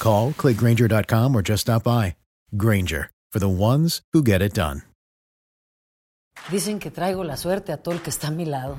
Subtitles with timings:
[0.00, 2.16] Call, clickgranger.com, or just stop by.
[2.56, 4.82] Granger, for the ones who get it done.
[6.50, 8.78] Dicen que traigo la suerte a todo el que está a mi lado.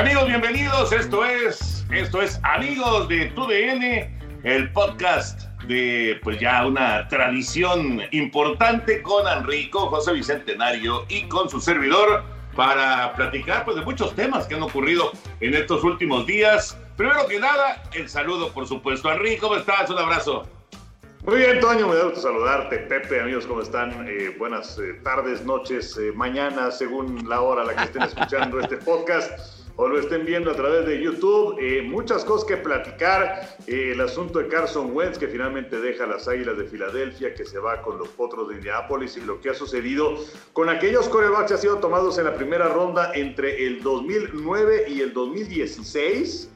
[0.00, 0.92] Amigos, bienvenidos.
[0.92, 9.02] Esto es, esto es Amigos de TUDN, el podcast de pues ya una tradición importante
[9.02, 12.24] con Enrico, José Bicentenario y con su servidor
[12.56, 16.78] para platicar pues de muchos temas que han ocurrido en estos últimos días.
[16.96, 19.12] Primero que nada, el saludo, por supuesto.
[19.12, 19.90] Enrico, ¿cómo estás?
[19.90, 20.48] Un abrazo.
[21.26, 22.78] Muy bien, Toño, me da gusto saludarte.
[22.78, 24.08] Pepe, amigos, ¿cómo están?
[24.08, 28.58] Eh, buenas eh, tardes, noches, eh, mañana, según la hora a la que estén escuchando
[28.62, 31.56] este podcast o lo estén viendo a través de YouTube.
[31.60, 33.56] Eh, muchas cosas que platicar.
[33.66, 37.58] Eh, el asunto de Carson Wentz, que finalmente deja las Águilas de Filadelfia, que se
[37.58, 40.16] va con los Potros de Indianápolis, y lo que ha sucedido
[40.52, 45.00] con aquellos corebacks que han sido tomados en la primera ronda entre el 2009 y
[45.00, 46.50] el 2016.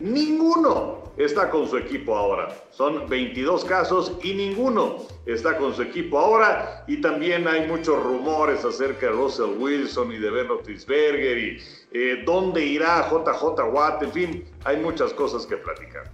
[0.00, 2.48] Ninguno está con su equipo ahora.
[2.70, 4.96] Son 22 casos y ninguno
[5.26, 6.84] está con su equipo ahora.
[6.88, 11.62] Y también hay muchos rumores acerca de Russell Wilson y de Ben Roethlisberger y
[11.94, 14.02] eh, dónde irá JJ Watt.
[14.02, 16.04] En fin, hay muchas cosas que platicar.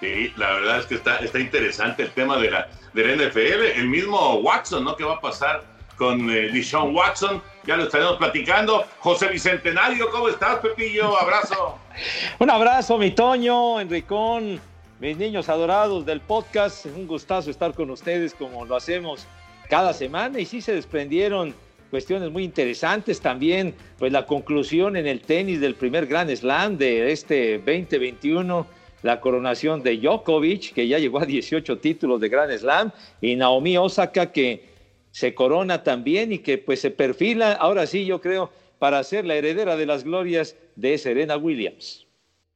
[0.00, 3.78] Sí, la verdad es que está, está interesante el tema de la, de la NFL.
[3.78, 4.96] El mismo Watson, ¿no?
[4.96, 5.64] ¿Qué va a pasar
[5.96, 7.40] con eh, Deshaun Watson?
[7.64, 8.84] Ya lo estaremos platicando.
[8.98, 11.18] José Bicentenario, ¿cómo estás, Pepillo?
[11.18, 11.78] Abrazo.
[12.38, 14.60] Un abrazo, mi Toño, Enricón,
[15.00, 16.86] mis niños adorados del podcast.
[16.86, 19.26] Un gustazo estar con ustedes como lo hacemos
[19.70, 20.40] cada semana.
[20.40, 21.54] Y sí se desprendieron
[21.94, 27.12] cuestiones muy interesantes también, pues la conclusión en el tenis del primer Grand Slam de
[27.12, 28.66] este 2021
[29.02, 32.90] la coronación de Djokovic, que ya llegó a 18 títulos de Grand Slam,
[33.20, 34.64] y Naomi Osaka, que
[35.12, 38.50] se corona también y que pues se perfila, ahora sí yo creo,
[38.80, 42.03] para ser la heredera de las glorias de Serena Williams.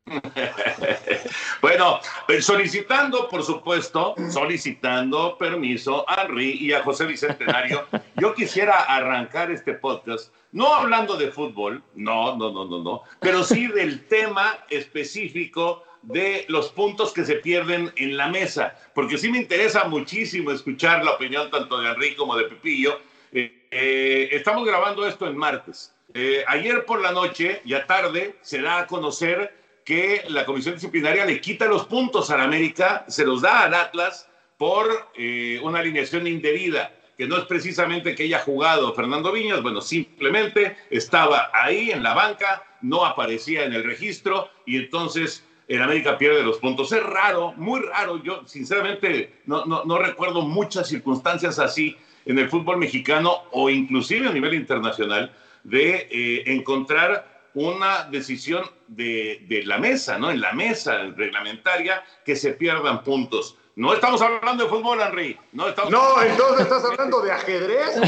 [1.62, 7.86] bueno, pues, solicitando, por supuesto, solicitando permiso a Henry y a José Bicentenario,
[8.16, 13.44] yo quisiera arrancar este podcast, no hablando de fútbol, no, no, no, no, no, pero
[13.44, 19.30] sí del tema específico de los puntos que se pierden en la mesa, porque sí
[19.30, 23.00] me interesa muchísimo escuchar la opinión tanto de Henry como de Pepillo.
[23.32, 25.92] Eh, eh, estamos grabando esto en martes.
[26.14, 29.57] Eh, ayer por la noche, ya tarde, se da a conocer
[29.88, 33.72] que la comisión disciplinaria le quita los puntos a la América, se los da al
[33.72, 34.86] Atlas por
[35.16, 40.76] eh, una alineación indebida, que no es precisamente que haya jugado Fernando Viñas, bueno, simplemente
[40.90, 46.42] estaba ahí en la banca, no aparecía en el registro y entonces el América pierde
[46.42, 46.92] los puntos.
[46.92, 48.22] Es raro, muy raro.
[48.22, 51.96] Yo sinceramente no, no, recuerdo muchas circunstancias así
[52.26, 55.34] en el fútbol mexicano o inclusive a nivel internacional
[55.64, 60.30] de eh, encontrar una decisión de, la mesa, ¿no?
[60.30, 63.56] En la mesa reglamentaria que se pierdan puntos.
[63.76, 65.38] No estamos hablando de fútbol, Henry.
[65.52, 68.00] No, estamos no entonces estás hablando de ajedrez.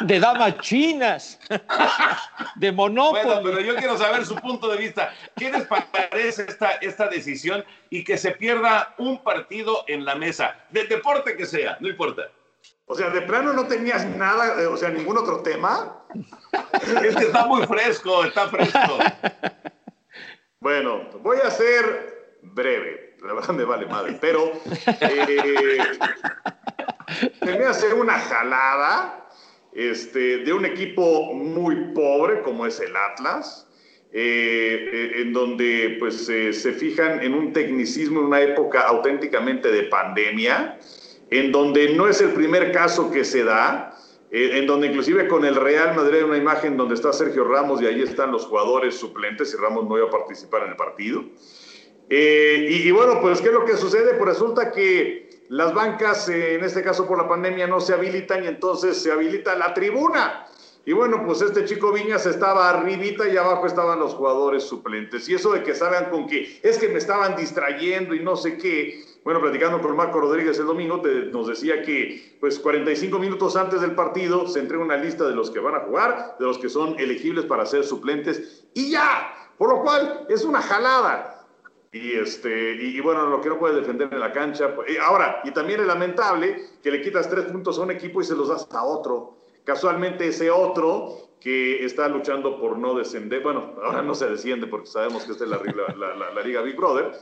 [0.00, 1.38] de damas chinas.
[2.56, 3.24] De Monopoly.
[3.24, 5.12] Bueno, pero yo quiero saber su punto de vista.
[5.36, 10.56] ¿Qué les parece esta, esta decisión y que se pierda un partido en la mesa?
[10.70, 12.30] Del deporte que sea, no importa.
[12.88, 16.04] O sea, de plano no tenías nada, eh, o sea, ningún otro tema.
[17.04, 18.80] Es que está muy fresco, está fresco.
[20.60, 24.52] Bueno, voy a ser breve, la verdad me vale madre, pero
[25.00, 25.78] eh,
[27.42, 29.28] me hace una jalada
[29.72, 33.68] este, de un equipo muy pobre como es el Atlas,
[34.12, 39.84] eh, eh, en donde pues se fijan en un tecnicismo en una época auténticamente de
[39.84, 40.76] pandemia,
[41.30, 43.94] en donde no es el primer caso que se da,
[44.30, 47.86] en donde inclusive con el Real Madrid hay una imagen donde está Sergio Ramos y
[47.86, 51.24] ahí están los jugadores suplentes y Ramos no iba a participar en el partido.
[52.10, 54.14] Eh, y, bueno, pues ¿qué es lo que sucede?
[54.14, 58.44] Pues resulta que las bancas, eh, en este caso por la pandemia, no se habilitan
[58.44, 60.46] y entonces se habilita la tribuna.
[60.88, 65.28] Y bueno, pues este chico Viñas estaba arribita y abajo estaban los jugadores suplentes.
[65.28, 68.56] Y eso de que salgan con que es que me estaban distrayendo y no sé
[68.56, 69.04] qué.
[69.22, 73.94] Bueno, platicando con Marco Rodríguez el domingo, nos decía que pues 45 minutos antes del
[73.94, 76.98] partido se entrega una lista de los que van a jugar, de los que son
[76.98, 79.52] elegibles para ser suplentes y ya.
[79.58, 81.46] Por lo cual es una jalada.
[81.92, 84.74] Y, este, y, bueno, lo que no puede defender en la cancha.
[84.74, 88.24] Pues, ahora, y también es lamentable que le quitas tres puntos a un equipo y
[88.24, 89.37] se los das a otro.
[89.68, 94.86] Casualmente ese otro que está luchando por no descender, bueno, ahora no se desciende porque
[94.86, 95.60] sabemos que esta es la,
[95.94, 97.12] la, la, Liga Big Brother,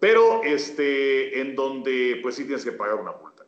[0.00, 3.44] pero este, en donde pues sí tienes que pagar una multa.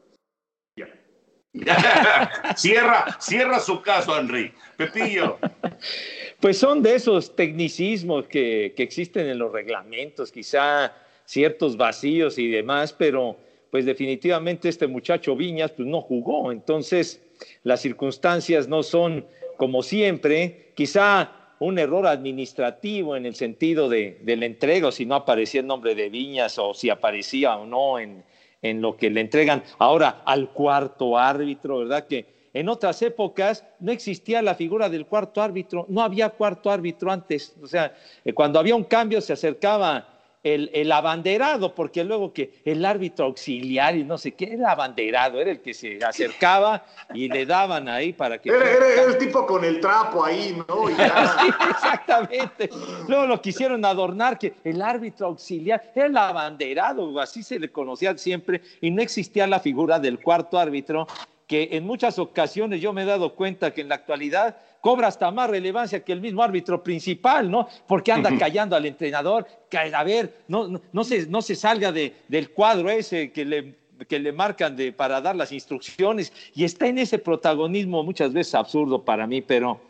[0.77, 2.55] Ya.
[2.57, 4.55] cierra, cierra su caso, Henry.
[4.77, 5.37] Pepillo.
[6.39, 10.93] Pues son de esos tecnicismos que, existen en los reglamentos, quizá
[11.25, 13.37] ciertos vacíos y demás, pero
[13.73, 17.21] pues definitivamente este muchacho Viñas pues no jugó, entonces
[17.63, 19.27] las circunstancias no son
[19.57, 21.31] como siempre, quizá
[21.61, 25.67] un error administrativo en el sentido de, de la entrega, o si no aparecía el
[25.67, 28.25] nombre de Viñas o si aparecía o no en,
[28.61, 32.07] en lo que le entregan ahora al cuarto árbitro, ¿verdad?
[32.07, 37.11] Que en otras épocas no existía la figura del cuarto árbitro, no había cuarto árbitro
[37.11, 37.55] antes.
[37.63, 37.95] O sea,
[38.25, 40.14] eh, cuando había un cambio se acercaba
[40.45, 45.51] el, abanderado, porque luego que el árbitro auxiliar y no sé qué, era abanderado, era
[45.51, 48.51] el que se acercaba y le daban ahí para que...
[48.51, 50.89] Era, el tipo con el trapo ahí, ¿no?
[51.71, 52.69] exactamente.
[53.09, 58.17] Luego lo quisieron adornar, que el árbitro auxiliar era el abanderado, así se le conocía
[58.19, 61.07] siempre, y no existía la figura del cuarto árbitro
[61.47, 65.31] que en muchas ocasiones yo me he dado cuenta que en la actualidad cobra hasta
[65.31, 67.67] más relevancia que el mismo árbitro principal, ¿no?
[67.87, 72.13] Porque anda callando al entrenador, que a ver, no, no, se, no se salga de,
[72.29, 73.77] del cuadro ese que le,
[74.07, 76.35] que le marcan de, para dar las instrucciones.
[76.55, 79.81] Y está en ese protagonismo muchas veces absurdo para mí, pero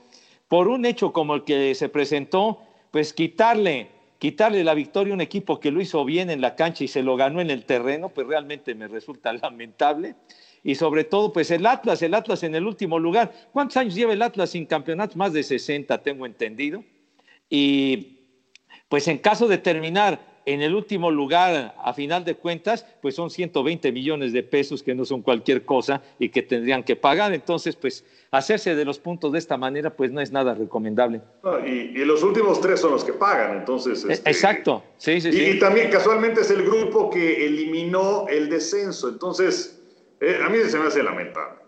[0.47, 2.61] por un hecho como el que se presentó,
[2.93, 3.91] pues quitarle
[4.21, 7.03] quitarle la victoria a un equipo que lo hizo bien en la cancha y se
[7.03, 10.15] lo ganó en el terreno, pues realmente me resulta lamentable
[10.65, 13.31] y sobre todo, pues el Atlas, el Atlas en el último lugar.
[13.53, 15.19] ¿Cuántos años lleva el Atlas sin campeonato?
[15.19, 16.83] Más de 60, tengo entendido.
[17.51, 18.19] Y
[18.89, 23.31] pues en caso de terminar en el último lugar, a final de cuentas, pues son
[23.31, 27.35] 120 millones de pesos que no son cualquier cosa y que tendrían que pagar.
[27.35, 31.21] Entonces, pues hacerse de los puntos de esta manera, pues no es nada recomendable.
[31.67, 34.05] y, los últimos tres son los que pagan, entonces.
[34.05, 35.45] E, este, Exacto, sí, sí, y, sí.
[35.45, 39.09] Y también casualmente es el grupo que eliminó el descenso.
[39.09, 39.84] Entonces,
[40.21, 41.59] eh, a mí se me hace lamentable.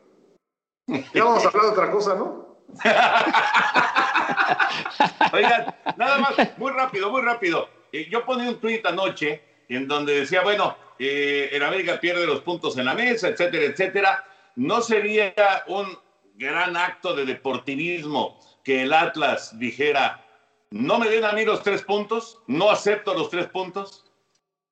[0.87, 2.47] Ya vamos a hablar de otra cosa, ¿no?
[5.33, 7.69] Oigan, nada más, muy rápido, muy rápido.
[7.93, 12.41] Eh, yo ponía un tuit anoche en donde decía, bueno, eh, el América pierde los
[12.41, 14.25] puntos en la mesa, etcétera, etcétera.
[14.57, 15.35] ¿No sería
[15.67, 15.99] un
[16.35, 20.25] gran acto de deportivismo que el Atlas dijera,
[20.71, 24.05] no me den a mí los tres puntos, no acepto los tres puntos?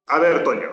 [0.07, 0.71] A ver, Toño,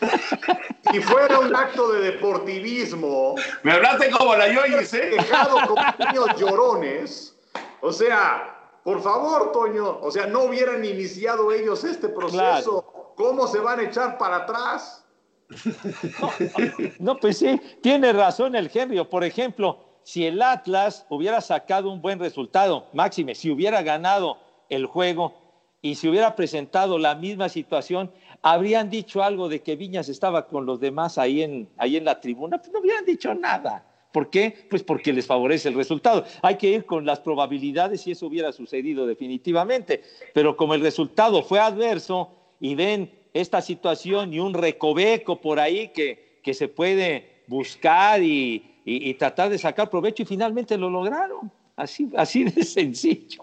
[0.92, 3.34] si fuera un acto de deportivismo.
[3.62, 5.10] Me hablaste como la Yoyis, ¿eh?
[5.10, 7.36] Dejado como niños llorones.
[7.80, 9.98] O sea, por favor, Toño.
[10.00, 13.14] O sea, no hubieran iniciado ellos este proceso.
[13.16, 15.04] ¿Cómo se van a echar para atrás?
[16.98, 19.02] No, pues sí, tiene razón el Henry.
[19.04, 24.86] Por ejemplo, si el Atlas hubiera sacado un buen resultado, máxime, si hubiera ganado el
[24.86, 25.34] juego
[25.82, 28.12] y si hubiera presentado la misma situación,
[28.42, 32.20] habrían dicho algo de que Viñas estaba con los demás ahí en, ahí en la
[32.20, 33.84] tribuna, pues no hubieran dicho nada.
[34.12, 34.66] ¿Por qué?
[34.70, 36.24] Pues porque les favorece el resultado.
[36.40, 40.02] Hay que ir con las probabilidades si eso hubiera sucedido definitivamente.
[40.32, 45.88] Pero como el resultado fue adverso y ven esta situación y un recoveco por ahí
[45.88, 51.52] que, que se puede buscar y, y, tratar de sacar provecho y finalmente lo lograron.
[51.76, 53.42] Así, así de sencillo.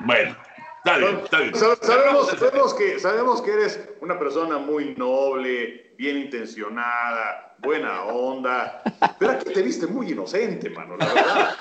[0.00, 0.36] Bueno,
[0.86, 1.54] está bien, está bien.
[1.54, 8.82] Sabemos, sabemos, que, sabemos que eres una persona muy noble, bien intencionada, buena onda,
[9.18, 11.56] pero aquí te viste muy inocente, mano, la verdad.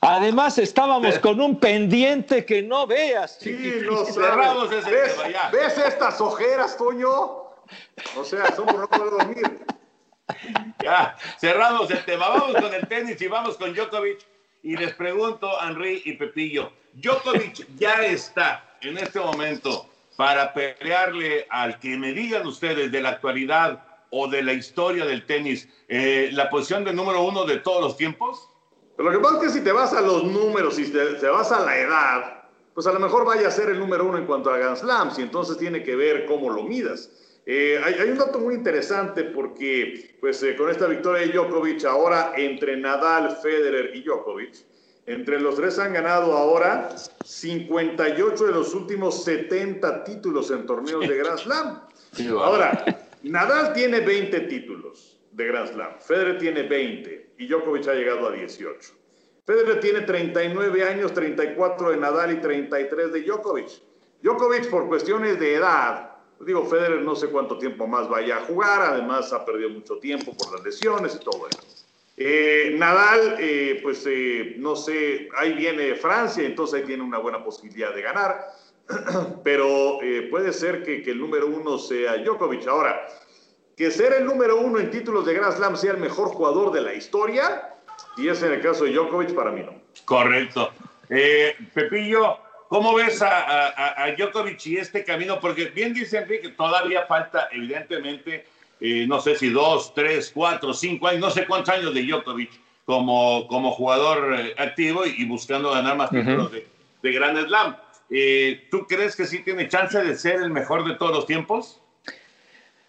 [0.00, 3.36] Además, estábamos con un pendiente que no veas.
[3.38, 5.16] Sí, no Cerramos ese ¿Ves,
[5.52, 7.10] ¿Ves estas ojeras, Toño?
[8.16, 9.60] O sea, somos no poder dormir.
[10.82, 12.28] Ya, cerramos el tema.
[12.28, 14.18] Vamos con el tenis y vamos con Djokovic.
[14.62, 21.78] Y les pregunto, Henry y Pepillo, Djokovic ya está en este momento para pelearle al
[21.78, 26.50] que me digan ustedes de la actualidad o de la historia del tenis, eh, la
[26.50, 28.48] posición de número uno de todos los tiempos?
[28.96, 31.52] Pero lo que pasa es que si te vas a los números, si te, vas
[31.52, 32.42] a la edad,
[32.74, 35.18] pues a lo mejor vaya a ser el número uno en cuanto a Grand Slams
[35.18, 37.10] y entonces tiene que ver cómo lo midas.
[37.46, 42.32] Eh, hay, un dato muy interesante porque pues, eh, con esta victoria de Djokovic, ahora
[42.36, 44.54] entre Nadal, Federer y Djokovic,
[45.12, 46.88] entre los tres han ganado ahora
[47.24, 51.80] 58 de los últimos 70 títulos en torneos de Grand Slam.
[52.38, 52.84] Ahora,
[53.22, 58.32] Nadal tiene 20 títulos de Grand Slam, Federer tiene 20 y Djokovic ha llegado a
[58.32, 58.92] 18.
[59.44, 63.68] Federer tiene 39 años, 34 de Nadal y 33 de Djokovic.
[64.22, 68.80] Djokovic por cuestiones de edad Digo, Federer no sé cuánto tiempo más vaya a jugar,
[68.80, 71.79] además ha perdido mucho tiempo por las lesiones y todo eso.
[72.22, 77.42] Eh, Nadal, eh, pues eh, no sé, ahí viene Francia, entonces ahí tiene una buena
[77.42, 78.46] posibilidad de ganar,
[79.42, 79.98] pero
[80.30, 82.66] puede ser que, que, el número uno sea Djokovic.
[82.68, 83.06] Ahora,
[83.74, 86.82] que ser el número uno en títulos de Grand Slam sea el mejor jugador de
[86.82, 87.72] la historia,
[88.18, 89.80] y es en el caso de Djokovic, para mí no.
[90.04, 90.74] Correcto.
[91.08, 92.36] Pepillo,
[92.68, 95.40] ¿Cómo ves a, a, Djokovic y este camino?
[95.40, 98.44] Porque bien dice Enrique, todavía falta, evidentemente,
[98.80, 102.50] eh, no sé si dos, tres, cuatro, cinco años, no sé cuántos años de Djokovic
[102.84, 106.66] como, como jugador eh, activo y, buscando ganar más títulos de,
[107.02, 107.76] de Grand Slam.
[108.10, 111.80] Eh, ¿Tú crees que sí tiene chance de ser el mejor de todos los tiempos?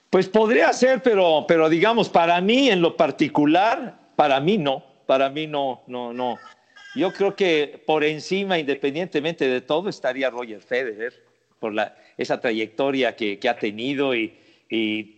[0.10, 5.29] Pues podría ser, pero, pero digamos, para mí en lo particular, para mí no, para
[5.29, 6.38] mí no, no, no.
[6.95, 11.13] Yo creo que por encima, independientemente de todo, estaría Roger Federer
[11.60, 14.33] por la, esa trayectoria que, ha tenido y,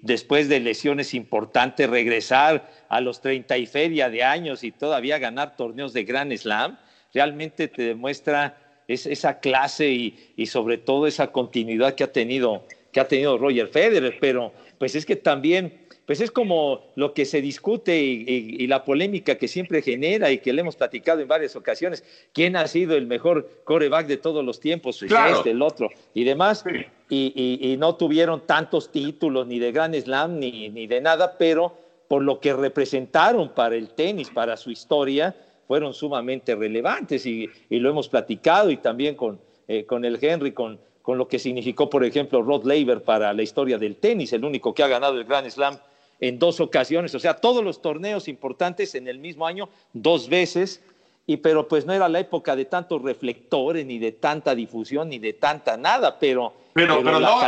[0.02, 5.56] después de lesiones importantes regresar a los 30 y feria de años y todavía ganar
[5.56, 6.80] torneos de Grand Slam,
[7.14, 8.58] realmente te demuestra
[8.88, 13.68] esa clase y, y, sobre todo esa continuidad que ha tenido que ha tenido Roger
[13.68, 18.84] Federer, pero pues es que también pues es como lo que se discute y, la
[18.84, 22.04] polémica que siempre genera y que le hemos platicado en varias ocasiones.
[22.34, 25.00] ¿Quién ha sido el mejor coreback de todos los tiempos?
[25.00, 26.64] Pues este, el otro y demás.
[27.10, 32.24] Y, no tuvieron tantos títulos ni de Grand Slam ni, ni de nada, pero por
[32.24, 35.36] lo que representaron para el tenis, para su historia,
[35.68, 40.80] fueron sumamente relevantes y, lo hemos platicado y también con, eh, con el Henry, con,
[41.02, 44.74] con lo que significó, por ejemplo, Rod Laver para la historia del tenis, el único
[44.74, 45.78] que ha ganado el Grand Slam
[46.24, 50.82] en dos ocasiones, o sea, todos los torneos importantes en el mismo año, dos veces,
[51.28, 55.20] y pero pues no era la época de tantos reflectores, ni de tanta difusión, ni
[55.20, 56.54] de tanta nada, pero...
[56.72, 57.40] Pero, pero, no,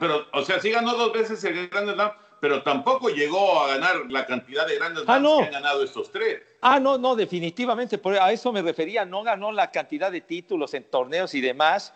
[0.00, 3.96] pero, o sea, sí ganó dos veces el Grand Slam, pero tampoco llegó a ganar
[4.08, 6.40] la cantidad de grandes ah, que han ganado estos tres.
[6.62, 10.84] Ah, no, no, definitivamente, a eso me refería, no ganó la cantidad de títulos en
[10.84, 11.92] torneos y demás,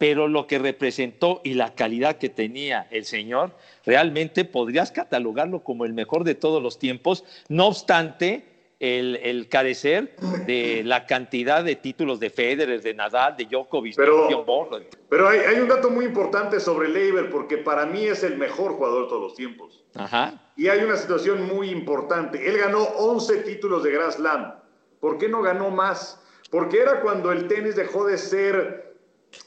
[0.00, 3.50] pero lo que representó y la calidad que tenía el señor,
[3.84, 8.46] realmente podrías catalogarlo como el mejor de todos los tiempos, no obstante
[8.80, 10.16] el, carecer
[10.46, 14.26] de la cantidad de títulos de Federer, de Nadal, de Djokovic, pero,
[14.70, 18.38] de Pero hay, hay, un dato muy importante sobre Leiber, porque para mí es el
[18.38, 19.84] mejor jugador de todos los tiempos.
[19.94, 20.50] Ajá.
[20.56, 22.48] Y hay una situación muy importante.
[22.48, 24.54] Él ganó 11 títulos de Grand Slam.
[24.98, 26.24] ¿Por qué no ganó más?
[26.50, 28.89] Porque era cuando el tenis dejó de ser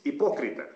[0.03, 0.67] hipócrita.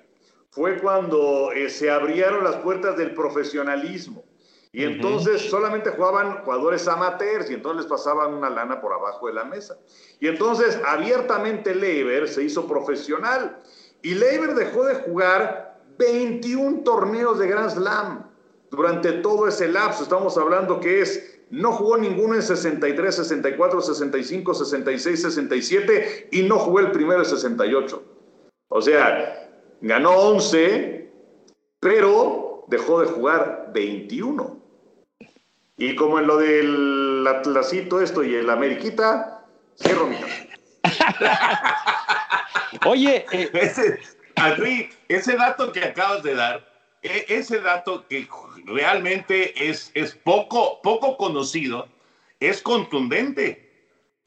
[0.50, 4.24] Fue cuando eh, se abrieron las puertas del profesionalismo.
[4.72, 9.34] Y entonces solamente jugaban jugadores amateurs y entonces les pasaban una lana por abajo de
[9.34, 9.78] la mesa.
[10.20, 13.60] Y entonces abiertamente Leiber se hizo profesional.
[14.02, 18.30] Y Leiber dejó de jugar 21 torneos de Grand Slam
[18.70, 20.04] durante todo ese lapso.
[20.04, 26.60] Estamos hablando que es, no jugó ninguno en 63, 64, 65, 66, 67 y no
[26.60, 28.17] jugó el primero en 68.
[28.78, 29.50] O sea,
[29.82, 31.10] ganó 11,
[31.80, 34.56] pero dejó de jugar 21.
[35.78, 39.44] Y como en lo del Atlacito esto y el Ameriquita,
[39.82, 40.18] cierro mi
[42.86, 44.00] Oye, eh, ese,
[45.08, 46.64] ese dato que acabas de dar
[47.02, 48.28] e, ese dato que
[48.66, 51.88] realmente es, es poco, poco conocido,
[52.40, 53.72] es contundente.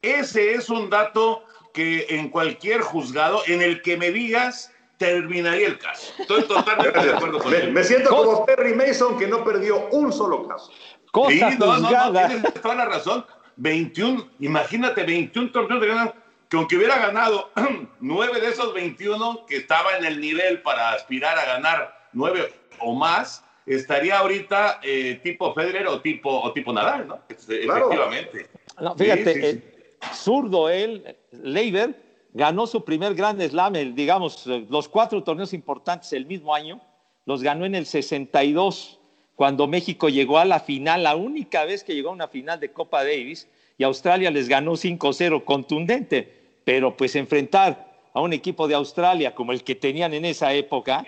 [0.02, 1.44] Ese es un dato
[1.80, 6.12] que en cualquier juzgado en el que me digas terminaría el caso.
[6.18, 7.72] Estoy totalmente de acuerdo con me, él.
[7.72, 10.70] me siento como Perry Mason que no perdió un solo caso.
[11.10, 13.24] Cosa Sí, no, no, no, tienes toda la razón.
[13.56, 16.14] 21, imagínate, 21 torneos de ganar,
[16.50, 17.50] que aunque hubiera ganado
[18.00, 22.94] 9 de esos 21 que estaba en el nivel para aspirar a ganar 9 o
[22.94, 27.20] más, estaría ahorita eh, tipo Federer o tipo, o tipo Nadal, ¿no?
[27.64, 27.86] Claro.
[27.86, 28.50] Efectivamente.
[28.78, 29.46] No, Sí, fíjate, sí, sí.
[29.46, 29.69] eh,
[30.14, 31.94] zurdo él, Leiber,
[32.32, 36.80] ganó su primer Grand Slam, el, digamos, los cuatro torneos importantes el mismo año,
[37.26, 38.98] los ganó en el 62,
[39.36, 42.72] cuando México llegó a la final, la única vez que llegó a una final de
[42.72, 48.74] Copa Davis, y Australia les ganó 5-0 contundente, pero pues enfrentar a un equipo de
[48.74, 51.06] Australia como el que tenían en esa época,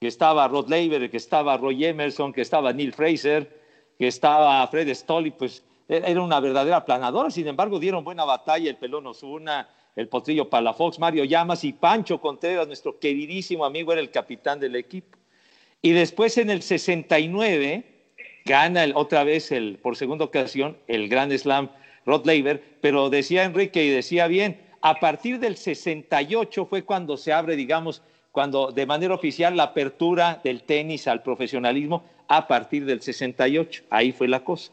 [0.00, 3.60] que estaba Rod Laver, que estaba Roy Emerson, que estaba Neil Fraser,
[3.98, 5.64] que estaba Fred Stoll, pues
[5.96, 7.30] era una verdadera planadora.
[7.30, 12.20] Sin embargo, dieron buena batalla el Pelón Osuna, el Potrillo Palafox, Mario Llamas y Pancho
[12.20, 15.18] Contreras, nuestro queridísimo amigo, era el capitán del equipo.
[15.82, 17.84] Y después en el 69
[18.44, 21.70] gana otra vez el, por segunda ocasión el Grand Slam
[22.06, 27.32] Rod Laver, pero decía Enrique y decía bien, a partir del 68 fue cuando se
[27.32, 33.02] abre, digamos, cuando de manera oficial la apertura del tenis al profesionalismo a partir del
[33.02, 33.84] 68.
[33.90, 34.72] Ahí fue la cosa.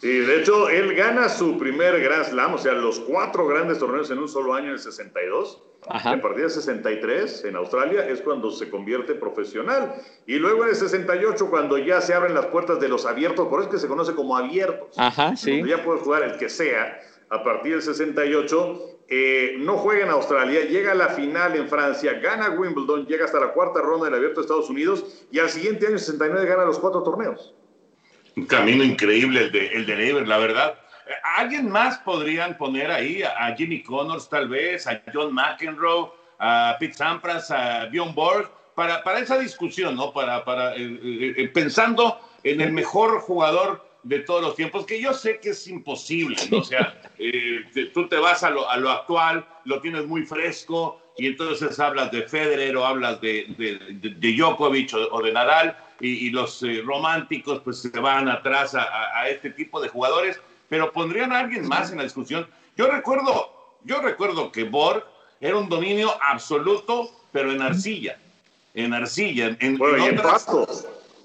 [0.00, 4.10] Sí, de hecho, él gana su primer Grand Slam, o sea, los cuatro grandes torneos
[4.10, 5.62] en un solo año en el 62.
[5.88, 6.12] Ajá.
[6.12, 9.94] A partir del 63, en Australia, es cuando se convierte profesional.
[10.26, 13.60] Y luego en el 68, cuando ya se abren las puertas de los abiertos, por
[13.60, 14.98] eso es que se conoce como abiertos.
[14.98, 15.62] Ajá, sí.
[15.66, 16.98] Ya puede jugar el que sea.
[17.28, 22.14] A partir del 68, eh, no juega en Australia, llega a la final en Francia,
[22.14, 25.86] gana Wimbledon, llega hasta la cuarta ronda del abierto de Estados Unidos y al siguiente
[25.86, 27.54] año, 69, gana los cuatro torneos.
[28.40, 30.78] Un camino increíble el de, el de Lever, la verdad.
[31.06, 33.22] Eh, ¿Alguien más podrían poner ahí?
[33.22, 39.02] A, Jimmy Connors, tal vez, a John McEnroe, a Pete Sampras, a Bjorn Borg, para,
[39.02, 40.10] para esa discusión, ¿no?
[40.14, 44.98] Para, para, eh, eh, eh, pensando en el mejor jugador de todos los tiempos, que
[44.98, 46.58] yo sé que es imposible, ¿no?
[46.60, 47.60] O sea, eh,
[47.92, 52.10] tú te vas a lo, a lo actual, lo tienes muy fresco, y entonces hablas
[52.10, 56.30] de Federer o hablas de, de, de- de Djokovic o, o de Nadal, y, y
[56.30, 60.92] los eh, románticos pues se van atrás a, a- a este tipo de jugadores, pero
[60.92, 62.46] pondrían a alguien más en la discusión.
[62.76, 63.52] Yo recuerdo,
[63.84, 65.04] yo recuerdo que Borg
[65.40, 68.18] era un dominio absoluto, pero en arcilla,
[68.74, 70.66] en arcilla, en, en- Bueno, en y en otras- pasto.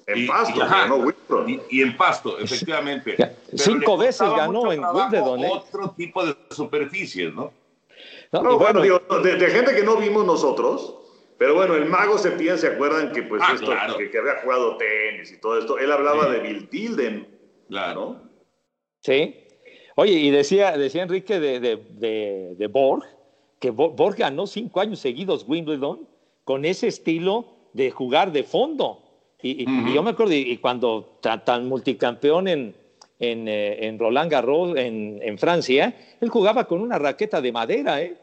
[0.08, 1.50] En y- pasto, y- ajá, Wimbledon.
[1.50, 3.16] y, y en pasto, efectivamente.
[3.18, 5.50] Pero cinco veces ganó en Wimbledon, ¿eh?
[5.52, 7.52] Otro tipo de superficies, ¿no?
[8.32, 10.94] No, No, bueno, digo, de, de gente que no vimos nosotros,
[11.38, 13.98] pero bueno, el mago Septién, ¿se acuerdan que pues Ah, esto, claro.
[13.98, 15.78] que, que había jugado tenis y todo esto?
[15.78, 16.32] Él hablaba Sí.
[16.32, 17.28] de Bill Tilden,
[17.70, 18.00] Claro.
[18.02, 18.30] ¿no?
[19.02, 19.36] Sí.
[19.96, 23.04] Oye, y decía, decía Enrique de, de, de- de Borg,
[23.60, 26.08] que Bo- Borg ganó cinco años seguidos Wimbledon
[26.44, 29.02] con ese estilo de jugar de fondo.
[29.42, 32.76] Y, y- y yo me acuerdo, y, y cuando tan, tan multicampeón en,
[33.20, 38.02] en, eh, en Roland Garros, en, en Francia, él jugaba con una raqueta de madera,
[38.02, 38.16] ¿eh?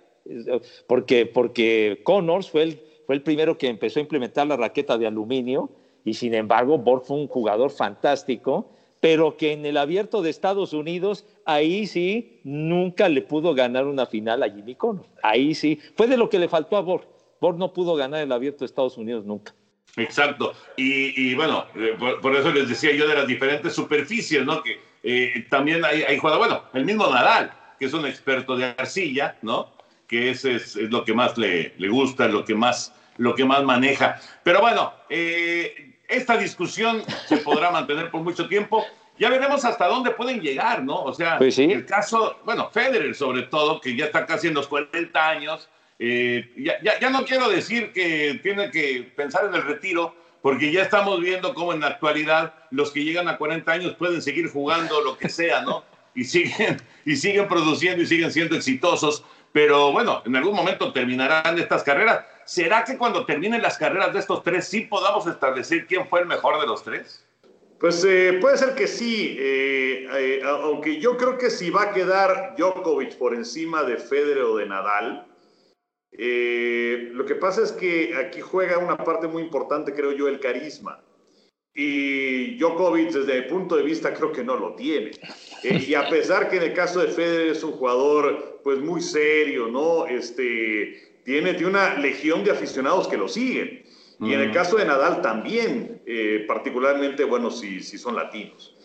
[0.87, 2.81] Porque, porque Connors fue el,
[3.13, 5.71] fue el primero que empezó a implementar la raqueta de aluminio
[6.03, 10.73] y sin embargo Borg fue un jugador fantástico, pero que en el abierto de Estados
[10.73, 15.05] Unidos, ahí sí, nunca le pudo ganar una final a Jimmy Connor.
[15.23, 17.07] Ahí sí, fue de lo que le faltó a Borg.
[17.39, 19.55] Borg no pudo ganar el abierto de Estados Unidos nunca.
[19.99, 20.55] Exacto.
[20.79, 24.63] Y, bueno, eh, por, eso les decía yo de las diferentes superficies, ¿no?
[24.63, 28.75] Que eh, también hay, hay jugadores, bueno, el mismo Nadal, que es un experto de
[28.79, 29.71] arcilla, ¿no?
[30.07, 33.63] Que ese es, lo que más le, le, gusta, lo que más, lo que más
[33.63, 34.21] maneja.
[34.43, 38.85] Pero bueno, eh, esta discusión se podrá mantener por mucho tiempo.
[39.19, 41.03] Ya veremos hasta dónde pueden llegar, ¿no?
[41.03, 44.67] O sea, pues el caso, bueno, Federer sobre todo, que ya está casi en los
[44.69, 50.73] 40 años, eh, ya, no quiero decir que tiene que pensar en el retiro, porque
[50.73, 54.51] ya estamos viendo cómo en la actualidad los que llegan a 40 años pueden seguir
[54.51, 55.85] jugando lo que sea, ¿no?
[56.15, 59.25] Y siguen, y siguen produciendo y siguen siendo exitosos.
[59.53, 62.27] Pero bueno, en algún momento terminarán estas carreras.
[62.45, 66.27] ¿Será que cuando terminen las carreras de estos tres sí podamos establecer quién fue el
[66.27, 67.25] mejor de los tres?
[67.79, 72.55] Pues eh, puede ser que sí, eh, aunque yo creo que si va a quedar
[72.57, 75.27] Djokovic por encima de Federer o de Nadal,
[76.13, 80.41] eh, lo que pasa es que aquí juega una parte muy importante, creo yo, el
[80.41, 81.03] carisma.
[81.75, 85.13] Y Djokovic, desde mi punto de vista, creo que no lo tiene.
[85.63, 89.01] Eh, y a pesar que en el caso de Federer es un jugador, pues muy
[89.01, 90.07] serio, ¿no?
[90.07, 93.85] Este, tiene, tiene una legión de aficionados que lo siguen.
[94.21, 98.77] Y en el caso de Nadal también, eh, particularmente, bueno, si, si son latinos.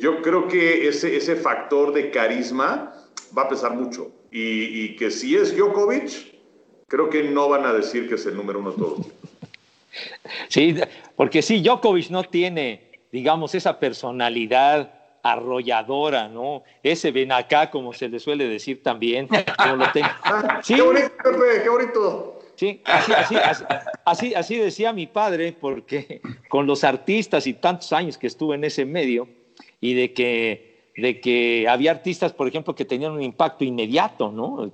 [0.00, 2.92] yo creo que ese, ese factor de carisma
[3.36, 6.34] va a pesar mucho y, que si es Djokovic,
[6.88, 9.06] creo que no van a decir que es el número uno de todos.
[10.48, 10.74] Sí,
[11.16, 14.95] porque sí, Djokovic no tiene, digamos, esa personalidad
[15.32, 16.62] arrolladora, ¿no?
[16.82, 19.28] Ese ven acá, como se le suele decir también.
[19.58, 20.74] Ah, ¿Sí?
[20.74, 22.40] Qué bonito, Pepe, qué bonito.
[22.54, 23.36] Sí, así, así,
[24.04, 28.64] así, así, decía mi padre, porque con los artistas y tantos años que estuve en
[28.64, 29.28] ese medio,
[29.80, 34.72] y de que de que había artistas, por ejemplo, que tenían un impacto inmediato, ¿no?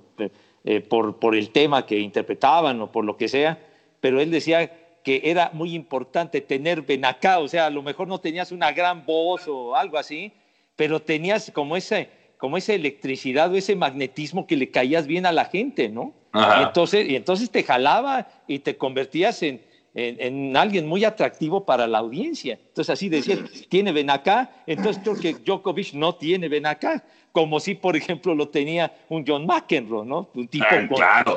[0.65, 3.59] Eh, por, por el tema que interpretaban o por lo que sea,
[3.99, 4.71] pero él decía
[5.03, 9.05] que era muy importante tener benacá, o sea, a lo mejor no tenías una gran
[9.05, 10.31] voz o algo así,
[10.75, 15.31] pero tenías como, ese, como esa electricidad o ese magnetismo que le caías bien a
[15.31, 16.13] la gente, ¿no?
[16.33, 19.61] Y entonces, y entonces te jalaba y te convertías en,
[19.93, 22.57] en, alguien muy atractivo para la audiencia.
[22.67, 23.37] Entonces así decía,
[23.69, 28.91] tiene Benacá, entonces creo que Djokovic no tiene Benacá, como si por ejemplo lo tenía
[29.09, 30.29] un John McEnroe, ¿no?
[30.33, 30.65] Un tipo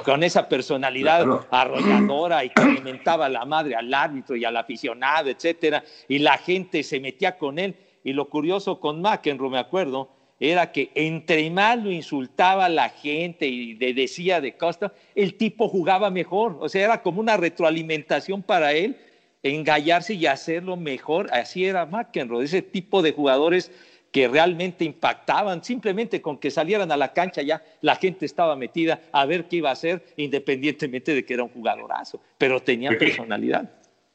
[0.05, 5.29] con, esa personalidad arrolladora y que alimentaba a la madre al árbitro y al aficionado,
[5.29, 7.75] etcétera, y la gente se metía con él.
[8.07, 13.49] Y lo curioso con McEnroe, me acuerdo, era que entre más lo insultaba la gente
[13.49, 16.57] y le decía de costa, el tipo jugaba mejor.
[16.61, 18.97] O sea, era como una retroalimentación para él,
[19.43, 21.27] engallarse y hacerlo mejor.
[21.33, 23.73] Así era McEnroe, ese tipo de jugadores
[24.13, 29.01] que realmente impactaban, simplemente con que salieran a la cancha ya la gente estaba metida
[29.11, 33.69] a ver qué iba a hacer, independientemente de que era un jugadorazo, pero tenía personalidad.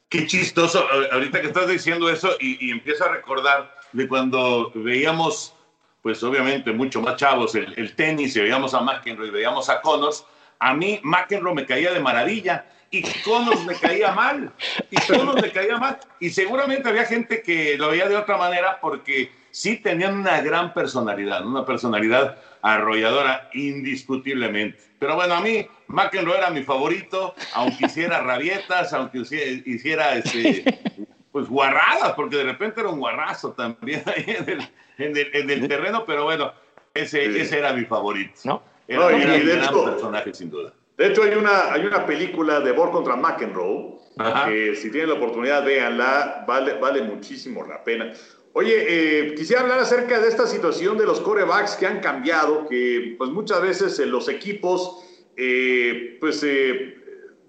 [0.08, 5.54] Qué chistoso, ahorita que estás diciendo eso y, y empiezo a recordar de cuando veíamos
[6.02, 10.26] pues obviamente mucho más chavos el, tenis y veíamos a McEnroe y veíamos a Connors,
[10.58, 14.52] a mí McEnroe me caía de maravilla y Connors me caía mal.
[14.90, 15.98] Y Connors me caía mal.
[16.20, 20.74] Y seguramente había gente que lo veía de otra manera porque sí tenían una gran
[20.74, 24.78] personalidad, una personalidad arrolladora indiscutiblemente.
[24.98, 29.20] Pero bueno, a mí McEnroe era mi favorito, aunque hiciera rabietas, aunque
[29.64, 30.64] hiciera este,
[31.32, 36.04] pues guarradas, porque de repente era un guarrazo también ahí en el, en el, terreno,
[36.06, 36.52] pero bueno,
[36.94, 38.34] ese, ese era mi favorito.
[38.44, 38.62] ¿No?
[38.86, 40.72] Era, un gran personaje, sin duda.
[40.96, 43.98] De hecho, hay una, hay una película de Borg contra McEnroe,
[44.44, 48.12] que si tienen la oportunidad, véanla, vale, vale muchísimo la pena.
[48.52, 53.14] Oye, eh, quisiera hablar acerca de esta situación de los corebacks que han cambiado, que
[53.16, 55.02] pues muchas veces en los equipos,
[55.36, 57.01] eh, pues eh,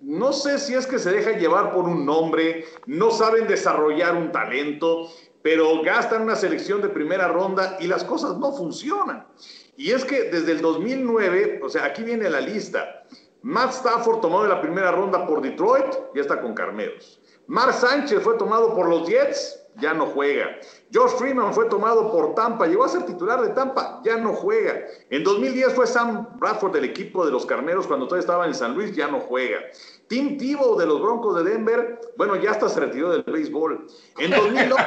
[0.03, 4.31] no sé si es que se dejan llevar por un nombre, no saben desarrollar un
[4.31, 5.09] talento
[5.43, 9.27] pero gastan una selección de primera ronda y las cosas no funcionan.
[9.75, 13.03] Y es que desde el 2009, o sea, aquí viene la lista.
[13.41, 17.19] Matt Stafford tomado de la primera ronda por Detroit, ya está con Carneros.
[17.53, 20.57] Mark Sánchez fue tomado por los Jets, ya no juega.
[20.91, 24.81] George Freeman fue tomado por Tampa, llegó a ser titular de Tampa, ya no juega.
[25.11, 28.73] En 2010 fue Sam Bradford del equipo de los Carneros cuando todavía estaba en San
[28.73, 29.59] Luis, ya no juega.
[30.07, 33.85] Tim Tebow de los Broncos de Denver, bueno, ya hasta se retiró del béisbol.
[34.17, 34.83] En 2011,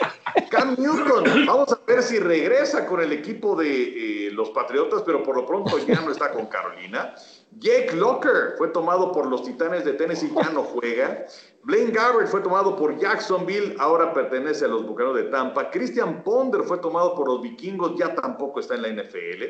[0.50, 5.22] Cam Newton, vamos a ver si regresa con el equipo de eh, los Patriotas, pero
[5.22, 7.14] por lo pronto ya no está con Carolina.
[7.52, 11.26] Jake Locker fue tomado por los Titanes de Tennessee, ya no juega.
[11.64, 15.70] Blaine Gabbert fue tomado por Jacksonville, ahora pertenece a los Bucaneros de Tampa.
[15.70, 19.42] Christian Ponder fue tomado por los Vikingos, ya tampoco está en la NFL.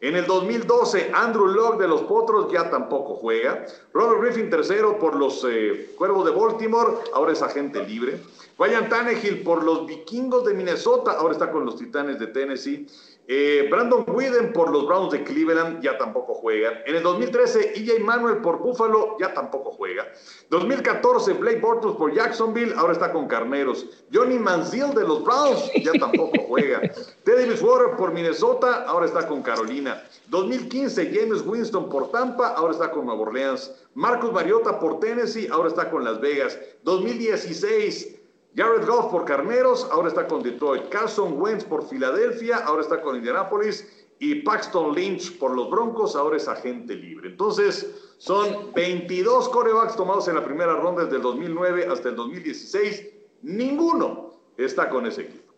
[0.00, 3.64] En el 2012, Andrew Locke de los Potros ya tampoco juega.
[3.94, 8.20] Robert Griffin tercero por los eh, Cuervos de Baltimore, ahora es agente libre.
[8.58, 12.86] Ryan Tannehill por los Vikingos de Minnesota, ahora está con los Titanes de Tennessee.
[13.28, 16.82] Eh, Brandon Whedon por los Browns de Cleveland ya tampoco juega.
[16.86, 20.06] En el 2013, EJ Manuel por Buffalo ya tampoco juega.
[20.50, 23.86] 2014, Blake Bortles por Jacksonville, ahora está con Carneros.
[24.12, 26.80] Johnny Manziel de los Browns ya tampoco juega.
[27.24, 30.04] Teddy Bridgewater por Minnesota, ahora está con Carolina.
[30.28, 33.72] 2015, James Winston por Tampa, ahora está con Nueva Orleans.
[33.94, 36.58] Marcus Mariota por Tennessee, ahora está con Las Vegas.
[36.84, 38.15] 2016,
[38.56, 40.88] Jared Goff por Carneros, ahora está con Detroit.
[40.88, 44.06] Carson Wentz por Filadelfia, ahora está con Indianapolis.
[44.18, 47.28] Y Paxton Lynch por los Broncos, ahora es agente libre.
[47.28, 53.06] Entonces, son 22 corebacks tomados en la primera ronda desde el 2009 hasta el 2016.
[53.42, 55.52] Ninguno está con ese equipo.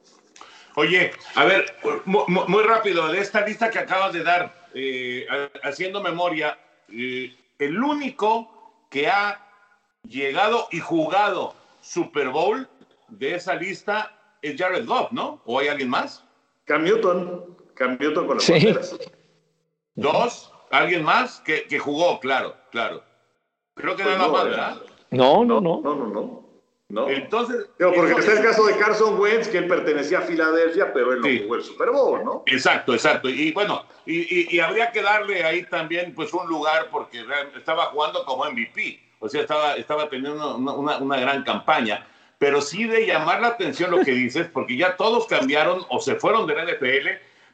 [0.75, 1.73] Oye, a ver,
[2.05, 5.25] muy, rápido, de esta lista que acabas de dar, eh,
[5.63, 6.59] haciendo memoria,
[6.89, 9.45] eh, el único que ha
[10.03, 12.69] llegado y jugado Super Bowl
[13.09, 15.41] de esa lista es Jared Goff, ¿no?
[15.45, 16.25] ¿O hay alguien más?
[16.65, 17.57] Cam Newton.
[17.75, 18.75] Cam Newton con las sí.
[19.95, 20.53] Dos.
[20.71, 21.41] ¿Alguien más?
[21.41, 23.03] Que, que, jugó, claro, claro.
[23.75, 24.77] Creo que pues nada más, ¿verdad?
[25.11, 25.81] No, no, no.
[25.83, 26.45] No, no, no.
[26.89, 27.09] no.
[27.09, 27.71] Entonces.
[27.79, 31.43] porque está el caso de Carson Wentz, que él pertenecía a Filadelfia, pero él no
[31.43, 32.43] jugó el Super Bowl, ¿no?
[32.47, 33.31] Exacto, exacto.
[33.31, 37.25] Y bueno, y, y, habría que darle ahí también, pues, un lugar, porque
[37.57, 39.01] estaba jugando como MVP.
[39.21, 42.07] O sea, estaba, estaba teniendo una, una, una gran campaña
[42.39, 46.15] pero sí de llamar la atención lo que dices, porque ya todos cambiaron o se
[46.17, 47.09] fueron de la NFL,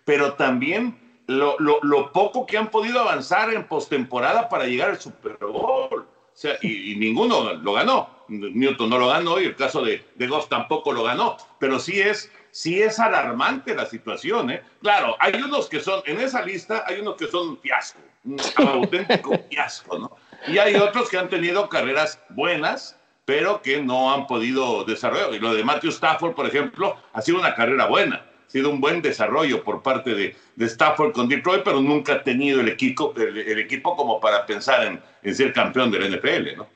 [0.05, 5.39] pero también lo, lo, poco que han podido avanzar en postemporada para llegar al Super
[5.41, 6.07] Bowl.
[6.35, 8.11] O sea, y, ninguno lo ganó.
[8.29, 11.37] Newton no lo ganó y el caso de, de Goff tampoco lo ganó.
[11.59, 14.51] Pero sí es, sí es alarmante la situación.
[14.51, 14.63] ¿eh?
[14.83, 18.39] Claro, hay unos que son, en esa lista hay unos que son un fiasco, un
[18.69, 20.17] auténtico fiasco, ¿no?
[20.47, 25.33] Y hay otros que han tenido carreras buenas, pero que no han podido desarrollar.
[25.35, 28.81] Y lo de Matthew Stafford, por ejemplo, ha sido una carrera buena, ha sido un
[28.81, 33.59] buen desarrollo por parte de, Stafford con Detroit, pero nunca ha tenido el equipo, el,
[33.59, 36.67] equipo como para pensar en, en, ser campeón del NFL, ¿no?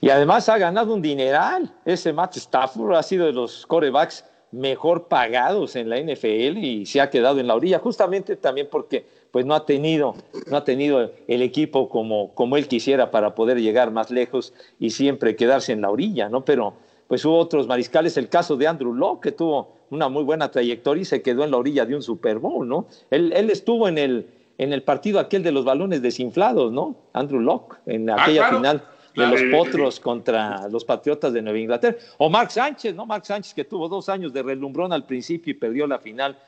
[0.00, 1.74] Y además ha ganado un dineral.
[1.84, 7.00] Ese Matt Stafford ha sido de los corebacks mejor pagados en la NFL y se
[7.00, 10.14] ha quedado en la orilla, justamente también porque pues no ha tenido,
[10.50, 14.90] no ha tenido el equipo como, como él quisiera para poder llegar más lejos y
[14.90, 16.44] siempre quedarse en la orilla, ¿no?
[16.44, 16.74] Pero
[17.06, 21.02] pues hubo otros mariscales, el caso de Andrew Locke, que tuvo una muy buena trayectoria
[21.02, 22.86] y se quedó en la orilla de un Super Bowl, ¿no?
[23.10, 24.26] Él, él estuvo en el,
[24.58, 26.96] en el partido aquel de los balones desinflados, ¿no?
[27.12, 28.82] Andrew Locke, en ah, aquella final
[29.16, 31.96] de los potros contra los Patriotas de Nueva Inglaterra.
[32.18, 33.06] O Mark Sánchez, ¿no?
[33.06, 36.38] Mark Sánchez que tuvo dos años de relumbrón al principio y perdió la final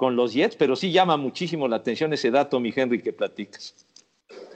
[0.00, 3.86] con los Jets, pero sí llama muchísimo la atención ese dato, mi Henry, que platicas.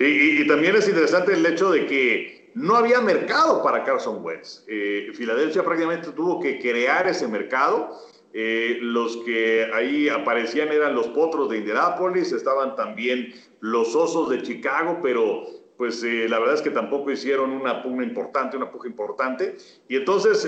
[0.00, 4.64] y, también es interesante el hecho de que no había mercado para Carson Wentz.
[4.68, 7.90] Eh, Filadelfia prácticamente tuvo que crear ese mercado.
[8.32, 14.40] Eh, los que ahí aparecían eran los potros de Indianapolis, estaban también los osos de
[14.40, 15.44] Chicago, pero
[15.76, 19.58] pues eh, la verdad es que tampoco hicieron una pugna importante, una puja importante.
[19.90, 20.40] Y entonces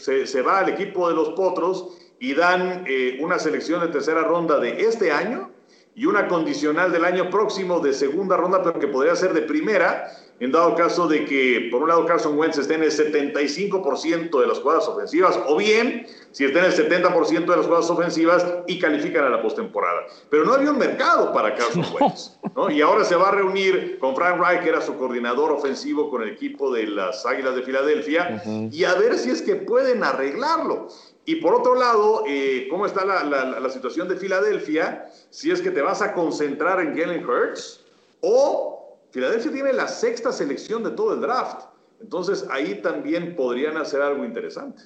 [0.00, 4.60] se, va al equipo de los potros y dan eh, una selección de tercera ronda
[4.60, 5.50] de este año
[5.96, 10.08] y una condicional del año próximo de segunda ronda, pero que podría ser de primera,
[10.38, 14.46] en dado caso de que, por un lado, Carson Wentz esté en el 75% de
[14.46, 18.78] las jugadas ofensivas, o bien, si esté en el 70% de las jugadas ofensivas y
[18.78, 20.02] califican a la postemporada.
[20.30, 22.70] Pero no había un mercado para Carson Wentz, ¿no?
[22.70, 26.22] Y ahora se va a reunir con Frank Reich, que era su coordinador ofensivo con
[26.22, 30.86] el equipo de las Águilas de Filadelfia, y a ver si es que pueden arreglarlo.
[31.24, 35.06] Y por otro lado, eh, ¿cómo está la, la, situación de Filadelfia?
[35.30, 37.84] Si es que te vas a concentrar en Jalen Hurts
[38.20, 41.66] o Filadelfia tiene la sexta selección de todo el draft.
[42.00, 44.82] Entonces ahí también podrían hacer algo interesante.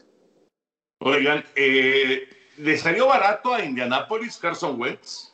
[1.00, 5.32] Oigan, eh, ¿le salió barato a Indianapolis Carson Wentz?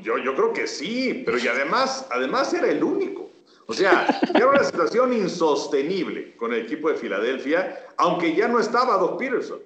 [0.00, 3.30] Yo, yo creo que sí, pero y además, además era el único.
[3.66, 8.96] O sea, era una situación insostenible con el equipo de Filadelfia, aunque ya no estaba
[8.96, 9.60] Doc Peterson.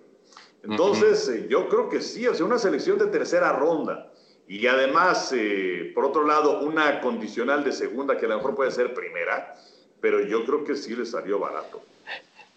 [0.62, 4.12] Entonces, eh, yo creo que sí, o sea, una selección de tercera ronda
[4.49, 8.71] y además, eh, por otro lado, una condicional de segunda que a lo mejor puede
[8.71, 9.55] ser primera,
[10.01, 11.83] pero yo creo que sí le salió barato.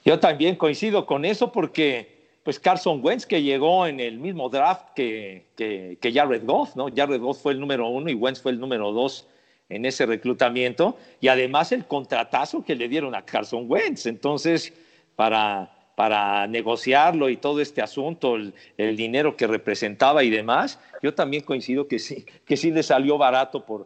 [0.06, 4.94] Yo también coincido con eso porque pues Carson Wentz que llegó en el mismo draft
[4.96, 6.88] que, que, que Jared Goff, ¿no?
[6.96, 9.28] Jared Goff fue el número uno y Wentz fue el número dos
[9.68, 14.06] en ese reclutamiento y además el contratazo que le dieron a Carson Wentz.
[14.06, 14.74] Entonces,
[15.16, 21.44] para, para negociarlo y todo este asunto, el, dinero que representaba y demás, yo también
[21.44, 23.86] coincido que sí, que sí le salió barato por,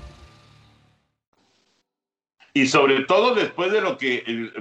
[2.53, 4.51] Y sobre todo después de lo que eh,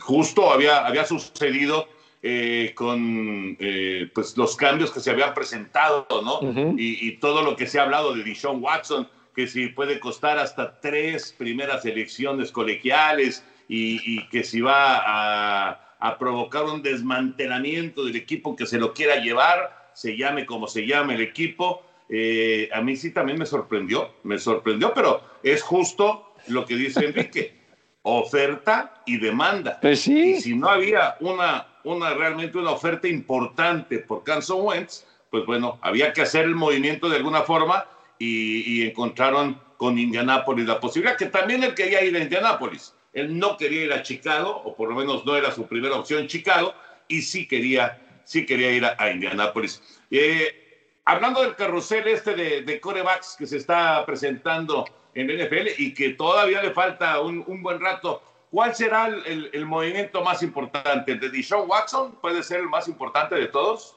[0.00, 1.88] justo había, había sucedido
[2.22, 6.40] eh, con eh, pues los cambios que se habían presentado, ¿no?
[6.40, 6.74] Uh -huh.
[6.78, 10.38] y, y, todo lo que se ha hablado de Dishon Watson, que si puede costar
[10.38, 18.04] hasta tres primeras elecciones colegiales y, y que si va a, a, provocar un desmantelamiento
[18.04, 21.82] del equipo que se lo quiera llevar, se llame como se llame el equipo.
[22.08, 27.04] Eh, a mí sí también me sorprendió, me sorprendió, pero es justo lo que dice
[27.04, 27.54] Enrique,
[28.02, 29.78] oferta y demanda.
[29.80, 30.34] Pues sí.
[30.36, 35.78] Y si no había una, una realmente una oferta importante por Carson Wentz, pues bueno,
[35.82, 37.86] había que hacer el movimiento de alguna forma
[38.18, 42.94] y, y encontraron con Indianápolis la posibilidad, que también él quería ir a Indianápolis.
[43.12, 46.28] Él no quería ir a Chicago, o por lo menos no era su primera opción
[46.28, 46.72] Chicago,
[47.08, 49.82] y sí quería, sí quería ir a, a Indianápolis.
[50.10, 50.61] Eh,
[51.04, 54.84] hablando del carrusel este de, de corebacks que se está presentando
[55.14, 58.22] en el NFL y que todavía le falta un, un buen rato.
[58.50, 61.12] ¿Cuál será el, el, el, movimiento más importante?
[61.12, 63.96] ¿El de Deshaun Watson puede ser el más importante de todos?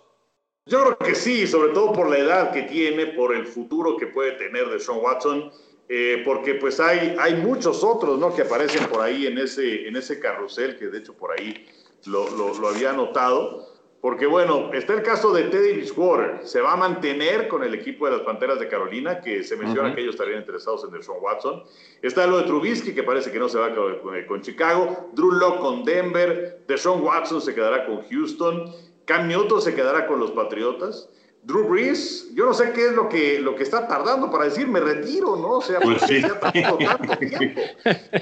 [0.65, 4.07] Yo creo que sí, sobre todo por la edad que tiene, por el futuro que
[4.07, 5.51] puede tener Deshaun Watson,
[5.89, 8.33] eh, porque pues hay, hay muchos otros ¿no?
[8.33, 11.67] que aparecen por ahí en ese, en ese carrusel, que de hecho por ahí
[12.05, 13.74] lo, lo, lo había notado.
[14.05, 16.41] Porque bueno, está el caso de Teddy Bridgewater.
[16.43, 19.89] Se va a mantener con el equipo de las Panteras de Carolina, que se menciona
[19.89, 19.95] uh -huh.
[19.95, 21.63] que ellos estarían interesados en Deshaun Watson.
[22.03, 25.09] Está lo de Trubisky, que parece que no se va con, con Chicago.
[25.13, 26.63] Drew Locke con Denver.
[26.67, 28.71] Deshaun Watson se quedará con Houston.
[29.05, 31.09] Cam Newton se quedará con los Patriotas.
[31.45, 34.67] Drew Brees, yo no sé qué es lo que, lo que está tardando para decir
[34.67, 35.57] me retiro, ¿no?
[35.57, 36.19] O sea, pues sí.
[36.19, 37.61] se ha tardado tanto tiempo.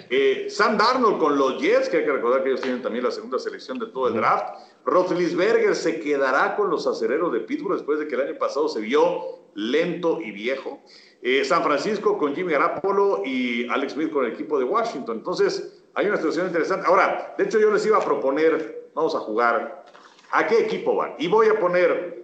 [0.10, 3.12] Eh, Sam Darnold con los Jets, que hay que recordar que ellos tienen también la
[3.12, 4.60] segunda selección de todo el draft.
[4.84, 8.82] Roethlisberger se quedará con los acereros de Pittsburgh después de que el año pasado se
[8.82, 10.82] vio lento y viejo.
[11.22, 15.20] Eh, San Francisco con Jimmy Garapolo y Alex Smith con el equipo de Washington.
[15.20, 16.88] Entonces, hay una situación interesante.
[16.88, 19.86] Ahora, de hecho, yo les iba a proponer, vamos a jugar,
[20.30, 21.16] ¿a qué equipo van?
[21.20, 22.23] Y voy a poner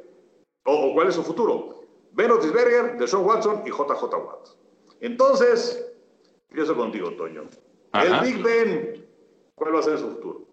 [0.66, 1.82] o, o, cuál es su futuro.
[2.12, 4.50] Ben Roethlisberger, Deshaun Watson y JJ Watt.
[5.02, 5.94] Entonces,
[6.50, 7.48] empiezo contigo, Toño.
[7.92, 8.26] Ajá.
[8.26, 9.08] El Big Ben,
[9.56, 10.48] ¿cuál va a ser su futuro?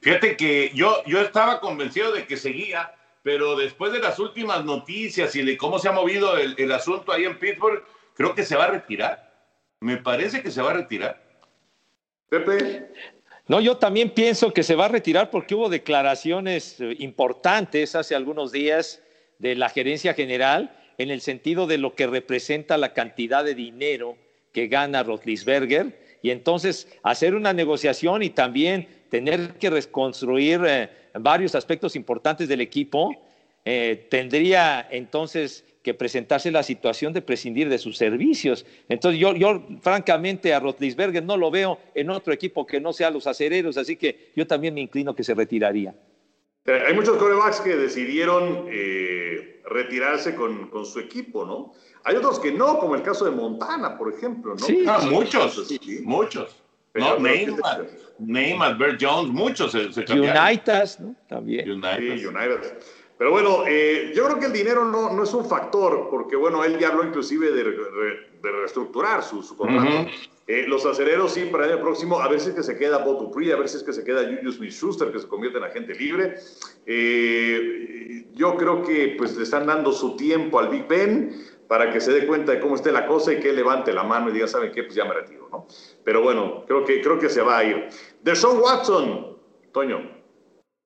[0.00, 5.34] Fíjate que yo, yo estaba convencido de que seguía, pero después de las últimas noticias
[5.34, 7.82] y de cómo se ha movido el, el asunto ahí en Pittsburgh,
[8.14, 9.28] creo que se va a retirar.
[9.80, 11.22] Me parece que se va a retirar.
[12.28, 12.90] Pepe.
[13.46, 18.14] No, yo también pienso que se va a retirar porque hubo declaraciones eh, importantes hace
[18.14, 19.02] algunos días
[19.38, 24.16] de la gerencia general en el sentido de lo que representa la cantidad de dinero
[24.52, 31.54] que gana Rotlisberger y entonces hacer una negociación y también tener que reconstruir eh, varios
[31.54, 33.14] aspectos importantes del equipo.
[33.64, 38.66] eh, tendría entonces que presentarse la situación de prescindir de sus servicios.
[38.88, 43.10] Entonces yo, yo francamente a Rotlisberger no lo veo en otro equipo que no sea
[43.10, 45.94] los acereros, así que yo también me inclino que se retiraría.
[46.68, 51.72] Eh, hay muchos corebacks que decidieron eh, retirarse con, con, su equipo, ¿no?
[52.04, 54.66] Hay otros que no, como el caso de Montana, por ejemplo, ¿no?
[54.66, 56.54] Sí, ah, muchos, sí, muchos.
[56.92, 57.86] no, Neymar,
[58.18, 61.14] Neymar, Bert Jones, muchos se, se Unitas, ¿no?
[61.26, 61.70] También.
[61.70, 62.18] United.
[62.18, 62.78] Sí, United.
[63.18, 66.64] Pero bueno, eh, yo creo que el dinero no, no, es un factor, porque bueno,
[66.64, 70.08] él ya habló inclusive de, de reestructurar su, su contrato.
[70.46, 73.56] eh, los acereros sí, para el año próximo, a veces que se queda Dupree, a
[73.56, 76.36] veces que se queda Julius Smith-Schuster, que se convierte en agente libre.
[76.86, 82.00] Eh, yo creo que pues le están dando su tiempo al Big Ben para que
[82.00, 84.46] se dé cuenta de cómo esté la cosa y que levante la mano y diga,
[84.46, 84.84] ¿saben qué?
[84.84, 85.66] Pues ya me retiro, ¿no?
[86.04, 87.88] Pero bueno, creo que, creo que se va a ir.
[88.22, 89.36] De Sean Watson,
[89.72, 90.18] Toño.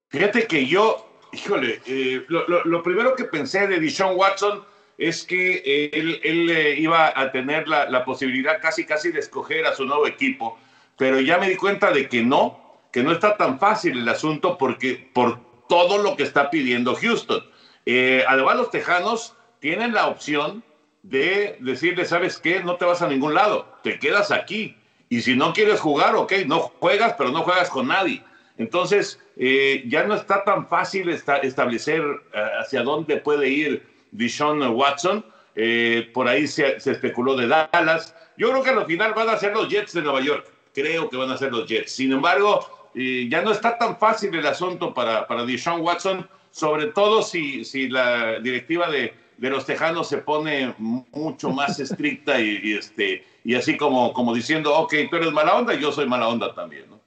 [0.08, 4.64] Fíjate que yo Híjole, eh, lo, primero que pensé de Deshaun Watson
[4.98, 9.20] es que eh, él, él eh, iba a tener la, la, posibilidad casi casi de
[9.20, 10.58] escoger a su nuevo equipo,
[10.98, 14.58] pero ya me di cuenta de que no, que no está tan fácil el asunto
[14.58, 17.42] porque por todo lo que está pidiendo Houston.
[17.86, 20.62] Eh, además, los Tejanos tienen la opción
[21.02, 22.62] de decirle, ¿sabes qué?
[22.62, 24.76] No te vas a ningún lado, te quedas aquí.
[25.08, 28.22] Y si no quieres jugar, ok, no juegas, pero no juegas con nadie.
[28.62, 33.82] Entonces, eh, ya no está tan fácil esta, establecer uh, hacia dónde puede ir
[34.12, 35.24] Dishon Watson.
[35.56, 38.14] Eh, por ahí se, especuló de Dallas.
[38.38, 40.46] Yo creo que al final van a ser los Jets de Nueva York.
[40.72, 41.90] Creo que van a ser los Jets.
[41.92, 47.64] Sin embargo, ya no está tan fácil el asunto para, para Watson, sobre todo si,
[47.64, 53.24] si la directiva de, de los Tejanos se pone mucho más estricta y, y, este,
[53.44, 56.88] y así como, como diciendo, ok, tú eres mala onda, yo soy mala onda también.
[56.88, 57.01] ¿no?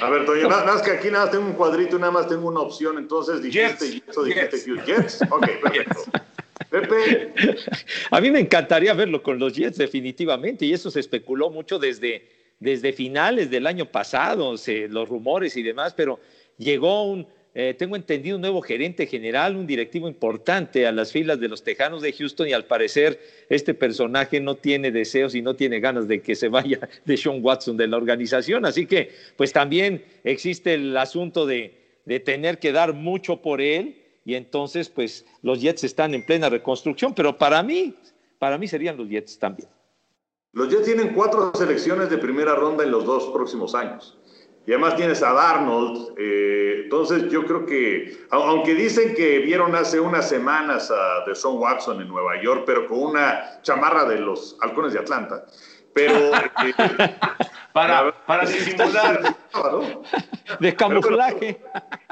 [0.00, 2.28] A ver, Toño, nada más que aquí nada más tengo un cuadrito y nada más
[2.28, 4.86] tengo una opción, entonces dijiste Jets, y eso dijiste Jets.
[4.86, 5.22] Jets.
[5.30, 6.00] Ok, perfecto.
[6.70, 7.34] Pepe.
[8.10, 12.28] A mí me encantaría verlo con los Jets, definitivamente, y eso se especuló mucho desde,
[12.60, 16.18] desde finales del año pasado, se, los rumores y demás, pero
[16.56, 21.38] llegó un, eh, tengo entendido, un nuevo gerente general, un directivo importante a las filas
[21.38, 25.54] de los Tejanos de Houston y al parecer este personaje no tiene deseos y no
[25.54, 28.64] tiene ganas de que se vaya de Sean Watson de la organización.
[28.64, 33.98] Así que, pues también existe el asunto de, de tener que dar mucho por él
[34.24, 37.94] y entonces, pues los Jets están en plena reconstrucción, pero para mí,
[38.38, 39.68] para mí serían los Jets también.
[40.52, 44.18] Los Jets tienen cuatro selecciones de primera ronda en los dos próximos años.
[44.66, 46.14] Y además tienes a Darnold.
[46.18, 52.00] Eh, entonces yo creo que, aunque dicen que vieron hace unas semanas a Deshaun Watson
[52.00, 55.44] en Nueva York, pero con una chamarra de los halcones de Atlanta.
[55.92, 56.32] Pero...
[56.64, 57.16] Eh,
[57.72, 59.34] para, para disimular.
[59.54, 60.02] ¿no?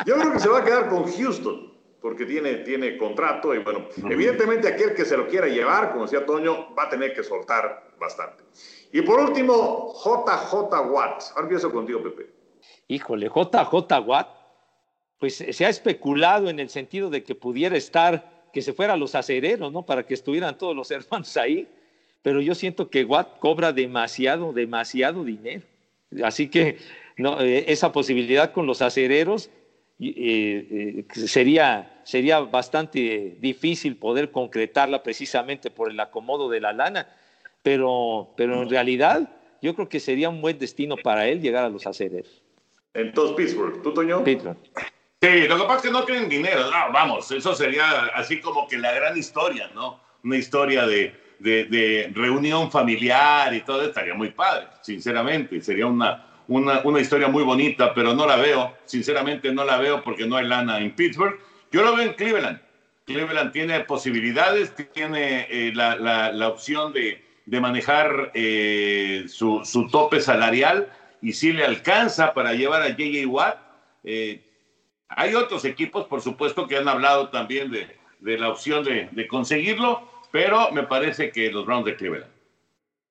[0.07, 1.71] Yo creo que se va a quedar con Houston
[2.01, 6.25] porque tiene, tiene contrato y bueno, evidentemente aquel que se lo quiera llevar, como decía
[6.25, 8.43] Toño, va a tener que soltar bastante.
[8.93, 10.53] Y por último, JJ
[10.91, 11.23] Watt.
[11.31, 12.40] Ahora empiezo contigo, Pepe.
[12.89, 14.29] Híjole, JJ Watt,
[15.19, 18.97] pues se ha especulado en el sentido de que pudiera estar, que se fuera a
[18.97, 19.83] los acereros, ¿no?
[19.83, 21.69] Para que estuvieran todos los hermanos ahí.
[22.23, 25.63] Pero yo siento que Watt cobra demasiado, demasiado dinero.
[26.23, 26.79] Así que
[27.17, 29.51] eh, esa posibilidad con los acereros
[30.01, 37.09] eh, eh, sería, sería bastante difícil poder concretarla precisamente por el acomodo de la lana,
[37.63, 39.29] pero, pero en realidad
[39.61, 42.40] yo creo que sería un buen destino para él llegar a los acereros.
[42.95, 44.25] Entonces, Pittsburgh, ¿tú, Toño?
[44.25, 44.57] Pittsburgh.
[45.23, 46.71] Sí, lo que pasa es que no tienen dinero.
[46.71, 50.01] No, vamos, eso sería así como que la gran historia, ¿no?
[50.25, 55.61] Una historia de, de, de reunión familiar y todo, estaría muy padre, sinceramente.
[55.61, 60.03] Sería una, una, una, historia muy bonita, pero no la veo, sinceramente no la veo
[60.03, 61.39] porque no hay lana en Pittsburgh.
[61.71, 62.61] Yo lo veo en Cleveland.
[63.05, 69.89] Cleveland tiene posibilidades, tiene eh, la, la, la, opción de, de manejar eh, su, su,
[69.89, 70.89] tope salarial
[71.23, 73.59] y si le alcanza para llevar a JJ Watt.
[74.05, 74.41] Eh,
[75.09, 77.89] hay otros equipos, por supuesto, que han hablado también de,
[78.21, 82.33] de la opción de, conseguirlo, pero me parece que los Browns de Cleveland.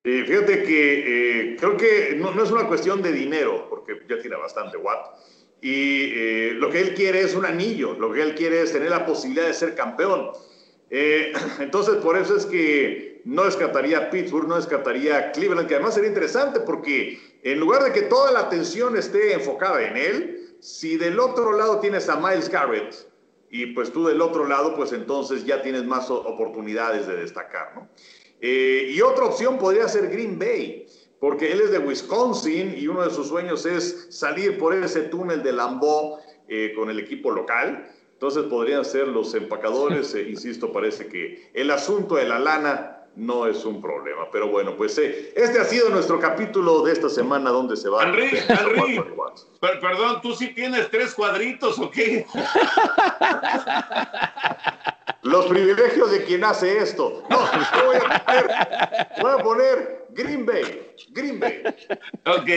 [0.02, 4.36] Fíjate que eh, creo que no, no, es una cuestión de dinero, porque ya tiene
[4.36, 5.18] bastante Watt.
[5.60, 8.88] Y eh, lo que él quiere es un anillo, lo que él quiere es tener
[8.88, 10.30] la posibilidad de ser campeón.
[10.88, 16.08] Eh, entonces, por eso es que no descartaría Pittsburgh, no descartaría Cleveland, que además sería
[16.08, 21.18] interesante porque en lugar de que toda la atención esté enfocada en él, si del
[21.18, 22.94] otro lado tienes a Miles Garrett
[23.50, 27.88] y pues tú del otro lado, pues entonces ya tienes más oportunidades de destacar, ¿no?
[28.40, 30.86] Eh, y otra opción podría ser Green Bay,
[31.18, 35.42] porque él es de Wisconsin y uno de sus sueños es salir por ese túnel
[35.42, 36.18] de Lambeau
[36.48, 37.90] eh, con el equipo local.
[38.12, 43.46] Entonces podrían ser los empacadores, eh, insisto, parece que el asunto de la lana no
[43.46, 44.30] es un problema.
[44.32, 48.02] Pero bueno, pues eh, este ha sido nuestro capítulo de esta semana donde se va.
[48.04, 49.02] Henry, Henry,
[49.60, 52.26] per- perdón, ¿tú sí tienes tres cuadritos o qué?
[55.22, 57.22] Los privilegios de quien hace esto.
[57.28, 57.44] No,
[57.74, 60.90] yo voy a poner, voy a poner Green Bay.
[61.10, 61.62] Green Bay.
[62.24, 62.48] Ok,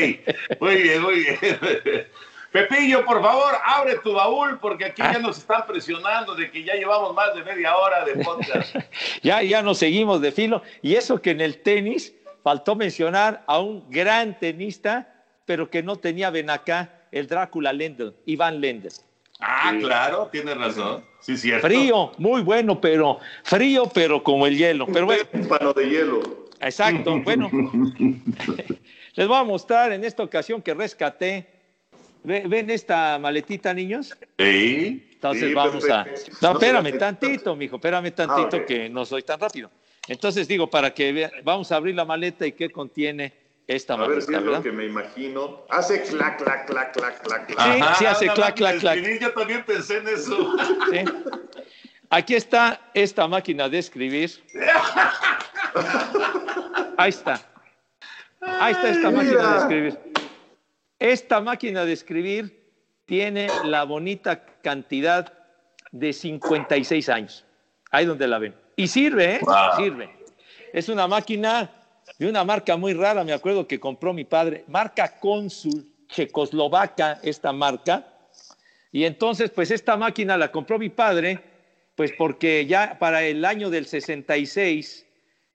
[0.61, 2.07] muy bien, muy bien.
[2.53, 6.75] Pepillo, por favor, abre tu baúl porque aquí ya nos están presionando de que ya
[6.75, 8.75] llevamos más de media hora de podcast.
[9.23, 10.61] ya, ya nos seguimos de filo.
[10.83, 15.95] Y eso que en el tenis faltó mencionar a un gran tenista, pero que no
[15.95, 18.89] tenía ven acá, el Drácula Lendl, Iván Lendl.
[19.39, 21.03] Ah, claro, tienes razón.
[21.21, 21.65] Sí, cierto.
[21.65, 24.85] Frío, muy bueno, pero frío, pero como el hielo.
[24.93, 26.21] Pero bueno, Tímpano de hielo.
[26.61, 27.19] exacto.
[27.23, 27.49] Bueno,
[29.15, 31.52] les voy a mostrar en esta ocasión que rescaté.
[32.23, 34.15] Ve- ¿Ven esta maletita, niños?
[34.37, 35.09] Sí.
[35.13, 36.03] Entonces Sí, vamos a.
[36.03, 36.37] perfecto.
[36.41, 38.65] No, espérame tantito, mijo, espérame tantito Ah, ok.
[38.65, 39.71] que no soy tan rápido.
[40.07, 43.33] Entonces digo, para que vean, vamos a abrir la maleta y qué contiene
[43.65, 44.63] esta A ver maleta, si es lo ¿verdad?
[44.63, 45.61] que me imagino.
[45.69, 47.77] Hace clac, clac, clac, clac, clac, clac.
[47.77, 49.19] Sí, sí hace una clac, clac, clac.
[49.21, 50.55] Yo también pensé en eso.
[50.91, 50.99] Sí.
[52.09, 54.29] Aquí está esta máquina de escribir.
[56.97, 57.41] Ahí está.
[58.41, 59.97] Ahí está esta máquina de escribir.
[61.03, 62.63] Esta máquina de escribir
[63.03, 65.33] tiene la bonita cantidad
[65.91, 67.45] de 56 años.
[67.91, 68.55] Ahí donde la ven.
[68.77, 69.39] Y sirve, ¿eh?
[69.41, 69.75] Wow.
[69.75, 70.09] Sirve.
[70.71, 71.69] Es una máquina
[72.17, 77.51] de una marca muy rara, me acuerdo que compró mi padre, marca Consul, checoslovaca, esta
[77.51, 78.07] marca.
[78.93, 81.37] Y entonces, pues esta máquina la compró mi padre,
[81.95, 85.05] pues porque ya para el año del 66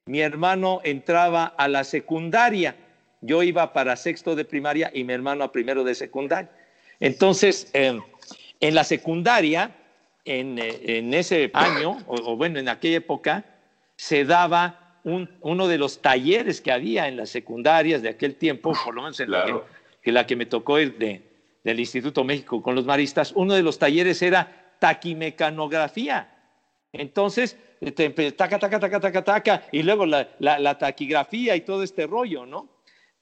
[0.04, 2.76] mi hermano entraba a la secundaria.
[3.20, 6.50] Yo iba para sexto de primaria y mi hermano a primero de secundaria.
[7.00, 7.98] Entonces, eh,
[8.60, 9.70] en la secundaria,
[10.24, 13.44] en, eh, en ese año, o, o bueno, en aquella época,
[13.96, 18.72] se daba un- uno de los talleres que había en las secundarias de aquel tiempo,
[18.84, 19.66] por lo menos en la, Claro.
[19.66, 21.22] que, que la que me tocó ir de,
[21.64, 26.28] del Instituto México con los maristas, uno de los talleres era taquimecanografía.
[26.92, 27.56] Entonces,
[28.36, 32.46] taca, taca, taca, taca, taca, y luego la, la- la taquigrafía y todo este rollo,
[32.46, 32.68] ¿no?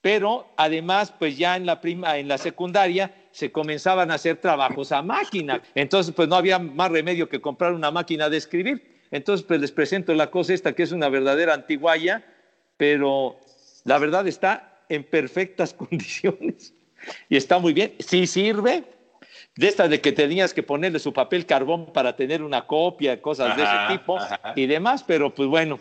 [0.06, 4.92] Pero además, pues ya en la prima, en la secundaria, se comenzaban a hacer trabajos
[4.92, 5.60] a máquina.
[5.74, 9.00] Entonces, pues no había más remedio que comprar una máquina de escribir.
[9.10, 12.24] Entonces, pues les presento la cosa esta, que es una verdadera antiguaya,
[12.76, 13.36] pero
[13.82, 16.72] la verdad está en perfectas condiciones
[17.28, 17.94] y está muy bien.
[17.98, 18.84] Sí sirve,
[19.56, 23.56] de estas de que tenías que ponerle su papel carbón para tener una copia, cosas
[23.56, 24.52] de Ajá, ese tipo ajá.
[24.54, 25.80] y demás, pero pues bueno,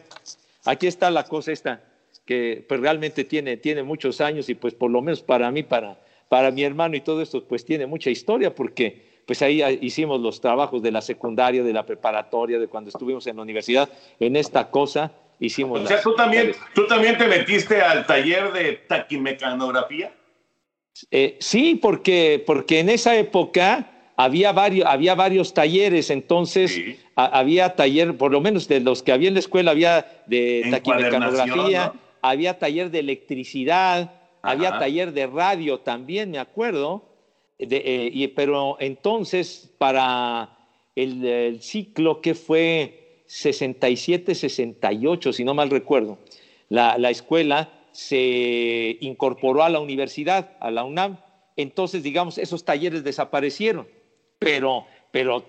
[0.65, 1.80] aquí está la cosa esta,
[2.26, 5.99] que pues realmente tiene, tiene muchos años y pues por lo menos para mí, para,
[6.28, 10.19] para mi hermano y todo esto, pues tiene mucha historia porque pues ahí ah, hicimos
[10.21, 14.36] los trabajos de la secundaria, de la preparatoria, de cuando estuvimos en la universidad, en
[14.36, 15.82] esta cosa hicimos...
[15.82, 20.13] O sea, ¿tú también, ¿tú también te metiste al taller de taquimecanografía?
[21.11, 26.80] Eh, sí, porque, porque en esa época había varios, había varios talleres, entonces
[27.15, 30.67] a- había taller, por lo menos de los que había en la escuela, había de
[30.71, 31.93] taquimecanografía,
[32.30, 37.03] había taller de electricidad, había taller de radio también, me acuerdo,
[37.57, 40.49] de- eh, y- pero entonces para
[40.95, 46.17] el, el ciclo que fue 67-68, si no mal recuerdo,
[46.69, 51.17] la, la escuela se incorporó a la universidad, a la UNAM.
[51.55, 53.88] Entonces, digamos, esos talleres desaparecieron,
[54.39, 55.45] pero, pero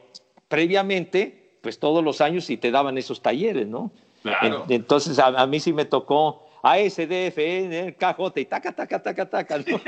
[0.49, 3.91] previamente, pues todos los años sí te daban esos talleres, ¿no?
[4.23, 4.65] Claro.
[4.69, 9.59] En- entonces, a, a mí sí me tocó ASDFN, KJ y taca, taca, taca, taca,
[9.59, 9.65] ¿no?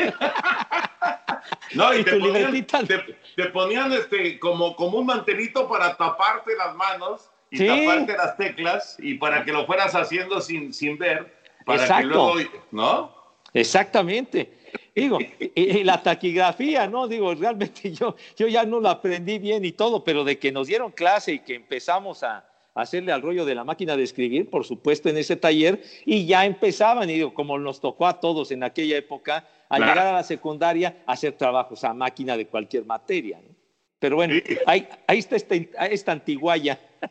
[1.75, 5.97] No, y Y te tu ponían, te, te ponían este, como, como un mantelito para
[5.97, 7.67] taparte las manos y Sí.
[7.67, 12.09] taparte las teclas y para que lo fueras haciendo sin, sin ver, para que Exacto.
[12.09, 12.35] luego,
[12.71, 13.19] ¿no?
[13.55, 14.53] Exactamente.
[14.95, 17.07] Digo, y, y la taquigrafía, ¿no?
[17.09, 20.67] Digo, realmente yo, yo ya no la aprendí bien y todo, pero de que nos
[20.67, 24.65] dieron clase y que empezamos a hacerle al rollo de la máquina de escribir, por
[24.65, 28.63] supuesto, en ese taller, y ya empezaban, y digo, como nos tocó a todos en
[28.63, 29.93] aquella época, al Claro.
[29.93, 33.55] llegar a la secundaria, a hacer trabajos a máquina de cualquier materia, ¿no?
[33.99, 34.35] Pero bueno,
[34.67, 36.79] ahí, ahí está esta, esta antiguaya.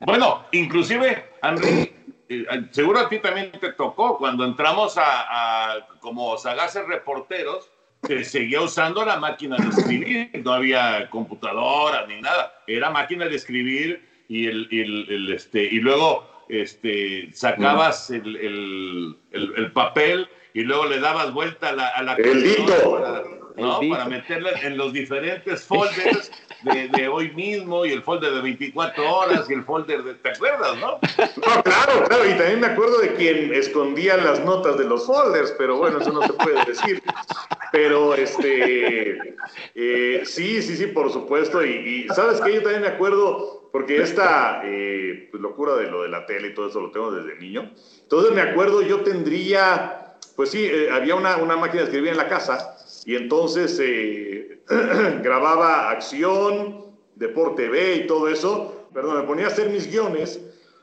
[0.00, 1.92] Bueno, inclusive, Henry,
[2.28, 7.70] eh, seguro a ti también te tocó cuando entramos a, a- como sagaces reporteros,
[8.06, 13.34] se seguía usando la máquina de escribir, no había computadora ni nada, era máquina de
[13.36, 19.72] escribir y, el, y el- el, este, y luego este, sacabas el, el- el- el
[19.72, 21.88] papel y luego le dabas vuelta a la...
[21.88, 22.16] a la
[22.90, 23.22] para-
[23.56, 23.80] ¿no?
[23.90, 26.30] Para meterla en los diferentes folders
[26.62, 30.14] de, hoy mismo y el folder de 24 horas y el folder de...
[30.14, 30.92] ¿Te acuerdas, no?
[30.98, 32.24] No, claro, claro.
[32.24, 36.12] Y también me acuerdo de quien escondía las notas de los folders, pero bueno, eso
[36.12, 37.02] no se puede decir.
[37.72, 39.34] Pero, este,
[39.74, 41.64] eh, sí, sí, sí, por supuesto.
[41.64, 42.54] Y, ¿sabes qué?
[42.54, 46.54] Yo también me acuerdo, porque esta eh, pues, locura de lo de la tele y
[46.54, 47.70] todo eso lo tengo desde niño.
[48.02, 52.16] Entonces me acuerdo, yo tendría, pues sí, eh, había una, una máquina de escribir en
[52.16, 53.80] la casa y entonces
[55.22, 58.88] grababa acción, deporte B y todo eso.
[58.94, 60.40] Perdón, me ponía a hacer mis guiones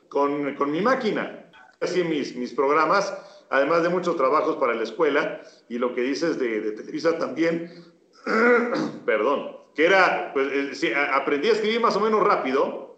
[0.09, 1.49] con, con mi máquina.
[1.81, 3.13] Así mis, mis programas
[3.49, 7.85] además de muchos trabajos para la escuela y lo que dices de, de Televisa también,
[9.05, 12.95] perdón, que era, pues eh, aprendí a escribir más o menos rápido,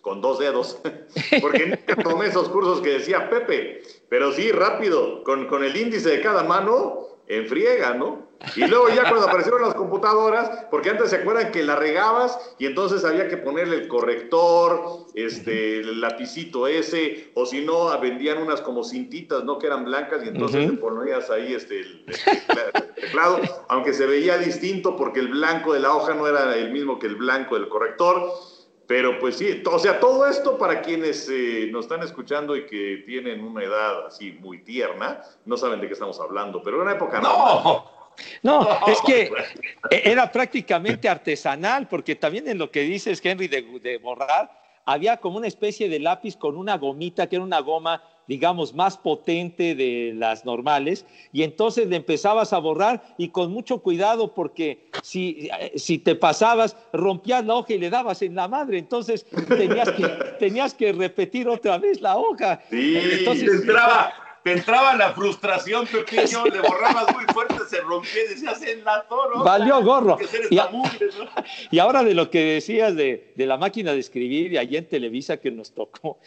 [0.00, 0.80] con dos dedos,
[1.40, 6.10] porque nunca tomé esos cursos que decía Pepe, pero sí rápido, con, con el índice
[6.10, 8.27] de cada mano, en friega, ¿no?
[8.54, 12.66] Y luego ya cuando aparecieron las computadoras, porque antes se acuerdan que la regabas y
[12.66, 18.60] entonces había que ponerle el corrector, este, el lapicito ese, o si no, vendían unas
[18.60, 19.58] como cintitas, ¿no?
[19.58, 22.04] Que eran blancas y entonces te ponías ahí este, el,
[22.94, 26.98] teclado, aunque se veía distinto porque el blanco de la hoja no era el mismo
[26.98, 28.32] que el blanco del corrector.
[28.86, 33.02] Pero pues sí, o sea, todo esto para quienes eh, nos están escuchando y que
[33.04, 36.92] tienen una edad así muy tierna, no saben de qué estamos hablando, pero en una
[36.92, 37.97] época no.
[38.42, 39.30] No, es que
[39.90, 44.50] era prácticamente artesanal, porque también en lo que dices, Henry, de, de borrar,
[44.84, 48.98] había como una especie de lápiz con una gomita, que era una goma digamos, más
[48.98, 54.90] potente de las normales, y entonces le empezabas a borrar y con mucho cuidado porque
[55.02, 59.90] si, si te pasabas, rompías la hoja y le dabas en la madre, entonces tenías
[59.92, 60.06] que,
[60.38, 62.60] tenías que repetir otra vez la hoja.
[62.68, 64.12] Sí, entonces, entraba,
[64.48, 69.06] te entraba la frustración, Pepillo, le borrabas muy fuerte, se rompía y decías en la
[69.06, 69.42] toro.
[69.44, 70.16] Valió gorro.
[71.70, 74.88] Y, ahora de lo que decías de, de, la máquina de escribir y allí en
[74.88, 76.18] Televisa que nos tocó,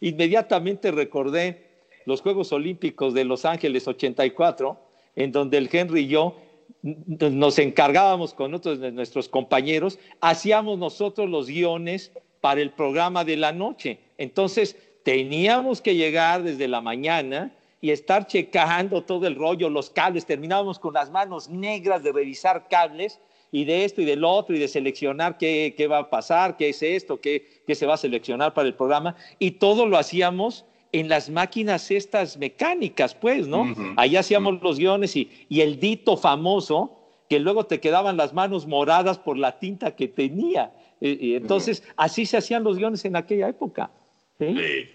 [0.00, 1.66] inmediatamente recordé
[2.04, 4.78] los Juegos Olímpicos de Los Ángeles 84,
[5.16, 6.36] en donde el Henry y yo
[6.82, 13.36] nos encargábamos con otros de nuestros compañeros, hacíamos nosotros los guiones para el programa de
[13.36, 13.98] la noche.
[14.18, 20.26] Entonces, teníamos que llegar desde la mañana y estar checando todo el rollo, los cables,
[20.26, 23.20] terminábamos con las manos negras de revisar cables
[23.52, 26.70] y de esto y del otro y de seleccionar qué, qué va a pasar, qué
[26.70, 30.64] es esto, qué, qué, se va a seleccionar para el programa y todo lo hacíamos
[30.92, 33.74] en las máquinas estas mecánicas, pues, ¿no?
[33.96, 38.66] Ahí hacíamos los guiones y, y el dito famoso, que luego te quedaban las manos
[38.66, 40.72] moradas por la tinta que tenía.
[41.00, 43.90] Y, entonces, así se hacían los guiones en aquella época.
[44.38, 44.94] ¿Sí?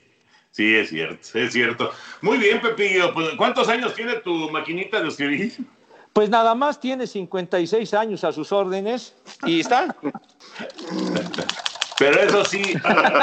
[0.52, 1.92] Sí, es cierto, es cierto.
[2.22, 3.12] Muy bien, Pepillo.
[3.14, 5.54] Pues, ¿Cuántos años tiene tu maquinita de escribir?
[6.14, 9.16] Pues nada más tiene 56 años a sus órdenes
[9.48, 9.96] y está.
[11.98, 12.62] Pero eso sí.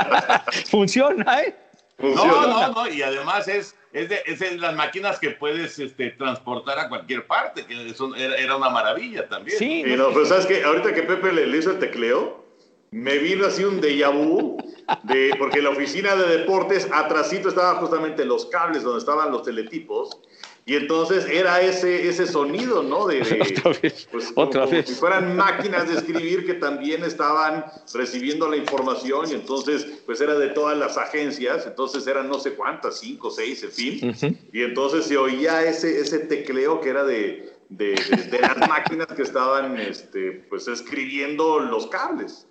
[0.70, 1.56] Funciona, ¿eh?
[1.98, 2.88] No, no, no.
[2.88, 7.28] Y además es, es, de, es de las máquinas que puedes este, transportar a cualquier
[7.28, 9.56] parte, que eso era, una maravilla también.
[9.56, 9.84] Sí.
[9.84, 12.44] no, pero sabes que ahorita que Pepe le, le hizo el tecleo,
[12.90, 14.56] me vino así un déjà vu,
[15.04, 20.18] de, porque la oficina de deportes, atrásito estaban justamente los cables donde estaban los teletipos,
[20.66, 23.06] y entonces era ese, ese sonido, ¿no?
[23.06, 23.22] De,
[23.58, 24.88] otra vez, pues, otra como, vez.
[24.88, 27.64] si fueran máquinas de escribir que también estaban
[27.94, 32.54] recibiendo la información, y entonces, pues era de todas las agencias, entonces eran no sé
[32.54, 37.52] cuántas, cinco, seis, en fin, y entonces se oía ese, ese tecleo que era de,
[37.68, 37.94] de,
[38.30, 42.48] de las máquinas que estaban, este, pues, escribiendo los cables.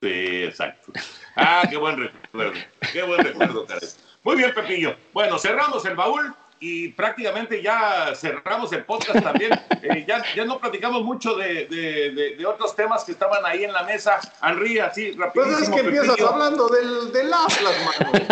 [0.00, 0.92] Sí, exacto.
[1.36, 2.52] Ah, qué buen recuerdo.
[2.92, 3.88] Qué buen recuerdo, Karen.
[4.22, 4.96] Muy bien, Pepillo.
[5.12, 9.52] Bueno, cerramos el baúl y prácticamente ya cerramos el podcast también.
[9.82, 13.72] Eh, ya, ya no platicamos mucho de, de, de, otros temas que estaban ahí en
[13.72, 14.18] la mesa.
[14.42, 15.56] Henry, así rapidísimo.
[15.56, 18.26] Pues es que empiezas hablando del, del Atlas, mano.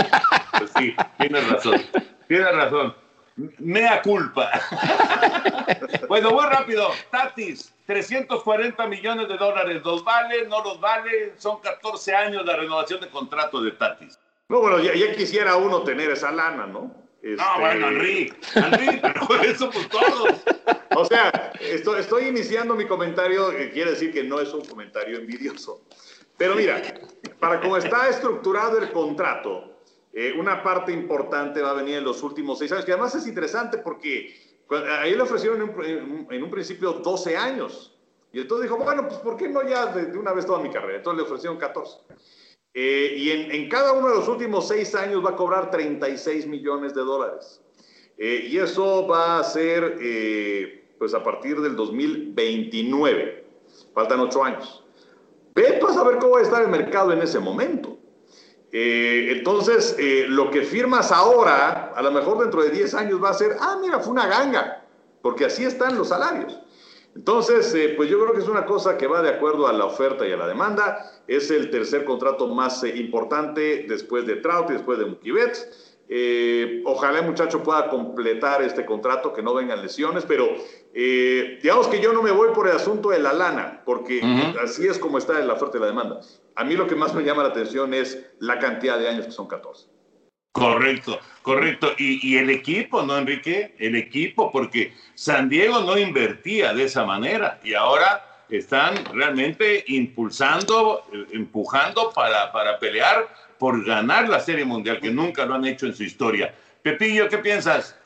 [0.58, 1.82] Pues sí, tienes razón.
[2.28, 3.05] Tienes razón.
[3.37, 4.51] Mea culpa.
[6.09, 6.91] bueno, muy rápido.
[7.11, 9.82] Tatis, 340 millones de dólares.
[9.84, 10.47] ¿Los vale?
[10.47, 11.34] ¿No los vale?
[11.37, 14.18] Son 14 años de renovación de contrato de Tatis.
[14.49, 16.95] No, bueno, ya, ya quisiera uno tener esa lana, ¿no?
[17.20, 17.37] Este...
[17.37, 20.41] No, bueno, Henry, Henry, pero eso pues todos.
[20.95, 25.18] O sea, estoy, estoy iniciando mi comentario, que quiere decir que no es un comentario
[25.18, 25.82] envidioso.
[26.39, 26.80] Pero mira,
[27.41, 29.75] para cómo está estructurado el contrato,
[30.18, 33.26] eh, una parte importante va a venir en los últimos seis años, que además es
[33.26, 34.34] interesante porque
[35.00, 37.94] ahí le ofrecieron en un, en un, principio 12 años.
[38.32, 40.70] Y entonces dijo, bueno, pues ¿por qué no ya de, de una vez toda mi
[40.70, 40.96] carrera?
[40.96, 41.98] Entonces le ofrecieron 14.
[42.72, 46.46] Eh, y en, en, cada uno de los últimos seis años va a cobrar 36
[46.46, 47.60] millones de dólares.
[48.16, 53.44] Eh, y eso va a ser, eh, pues a partir del 2029.
[53.92, 54.82] Faltan ocho años.
[55.54, 57.95] Ve a saber cómo va a estar el mercado en ese momento.
[58.72, 63.30] Eh, entonces, eh, lo que firmas ahora, a lo mejor dentro de 10 años va
[63.30, 64.84] a ser, ah, mira, fue una ganga,
[65.22, 66.58] porque así están los salarios.
[67.14, 69.86] Entonces, eh, pues yo creo que es una cosa que va de acuerdo a la
[69.86, 71.10] oferta y a la demanda.
[71.26, 75.32] Es el tercer contrato más importante después de Trout y después de Mookie
[76.09, 80.48] eh, ojalá el muchacho pueda completar este contrato, que no vengan lesiones, pero
[80.94, 84.20] eh, digamos que yo no me voy por el asunto de la lana, porque
[84.62, 86.20] así es como está la oferta y la demanda.
[86.54, 89.32] A mí lo que más me llama la atención es la cantidad de años que
[89.32, 89.88] son 14.
[90.52, 91.88] Correcto, correcto.
[91.98, 93.74] Y, y, el equipo, ¿no, Enrique?
[93.78, 101.02] El equipo, porque San Diego no invertía de esa manera y ahora están realmente impulsando,
[101.12, 103.28] eh, empujando para, para pelear
[103.59, 106.54] por ganar la Serie Mundial, que nunca lo han hecho en su historia.
[106.82, 107.96] Pepillo, ¿qué piensas?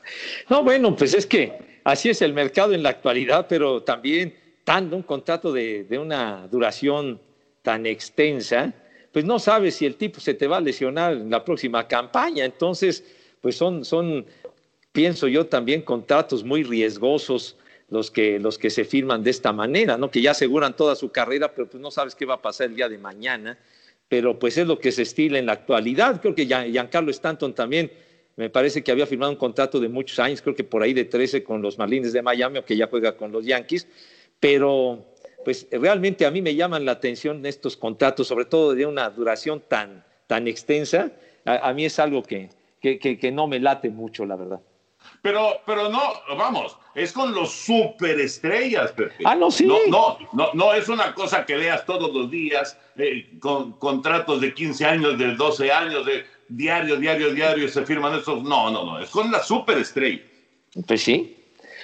[0.49, 4.35] No, bueno, pues es que así es el mercado en la actualidad, pero también
[4.65, 7.19] dando un contrato de, una duración
[7.61, 8.73] tan extensa,
[9.11, 12.45] pues no sabes si el tipo se te va a lesionar en la próxima campaña.
[12.45, 13.03] Entonces,
[13.41, 14.25] pues son, son
[14.91, 17.57] pienso yo, también contratos muy riesgosos
[17.89, 20.09] los que, los que se firman de esta manera, ¿no?
[20.09, 22.75] que ya aseguran toda su carrera, pero pues no sabes qué va a pasar el
[22.75, 23.57] día de mañana
[24.11, 26.19] pero pues es lo que se estila en la actualidad.
[26.19, 27.89] Creo que Giancarlo Stanton también
[28.35, 31.05] me parece que había firmado un contrato de muchos años, creo que por ahí de
[31.05, 33.87] 13 con los Marlins de Miami, o que ya juega con los Yankees,
[34.37, 35.05] pero
[35.45, 39.63] pues realmente a mí me llaman la atención estos contratos, sobre todo de una duración
[39.65, 41.13] tan, tan extensa,
[41.45, 42.49] a, mí es algo que,
[42.81, 44.59] que, que no me late mucho, la verdad.
[45.21, 46.01] Pero, pero no,
[46.35, 49.23] vamos, es con los superestrellas, Pepe.
[49.23, 49.65] Ah, no, sí.
[49.65, 54.53] No, no, no, es una cosa que leas todos los días, eh, con contratos de
[54.53, 58.41] 15 años, de 12 años, de diario, diario, diario, se firman esos.
[58.41, 60.23] No, no, no, es con la superestrella.
[60.87, 61.37] Pues sí.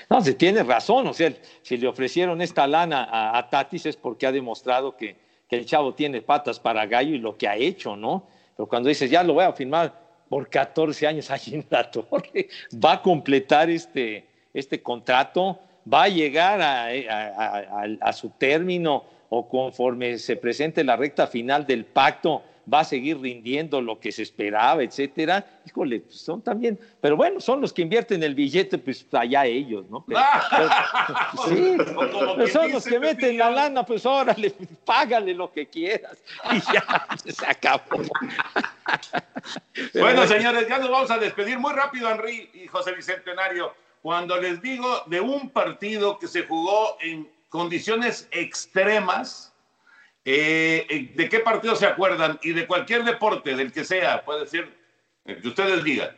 [0.09, 1.31] No, se tiene razón, o sea,
[1.61, 5.17] si le ofrecieron esta lana a, a Tatis es porque ha demostrado que,
[5.49, 8.25] que el chavo tiene patas para gallo y lo que ha hecho, ¿no?
[8.55, 12.49] Pero cuando dices, ya lo voy a firmar por 14 años allí en la torre,
[12.73, 15.59] va a completar este, este contrato,
[15.91, 22.43] va a llegar a, su término o conforme se presente la recta final del pacto,
[22.72, 25.45] va a seguir rindiendo lo que se esperaba, etcétera.
[25.65, 29.86] Híjole, pues son también, pero bueno, son los que invierten el billete, pues allá ellos,
[29.89, 30.05] ¿no?
[31.47, 31.78] sí,
[32.51, 34.53] son los que meten la lana, pues órale,
[34.86, 36.18] págale lo que quieras
[36.51, 38.03] y ya se acabó.
[39.93, 43.74] bueno, señores, ya nos vamos a despedir muy rápido, Henry y José Bicentenario.
[44.01, 49.53] Cuando les digo de un partido que se jugó en condiciones extremas,
[50.30, 52.38] eh, eh, ¿De qué partido se acuerdan?
[52.43, 54.67] Y de cualquier deporte, del que sea, puede ser,
[55.23, 56.13] el que ustedes digan.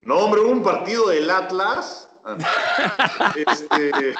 [0.00, 2.10] No, hombre, un partido del Atlas.
[3.36, 4.14] Este,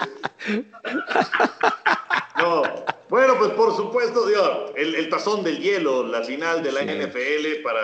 [2.36, 2.62] no,
[3.09, 7.80] bueno, pues por supuesto, Dios, el, tazón del hielo, la final de la NFL para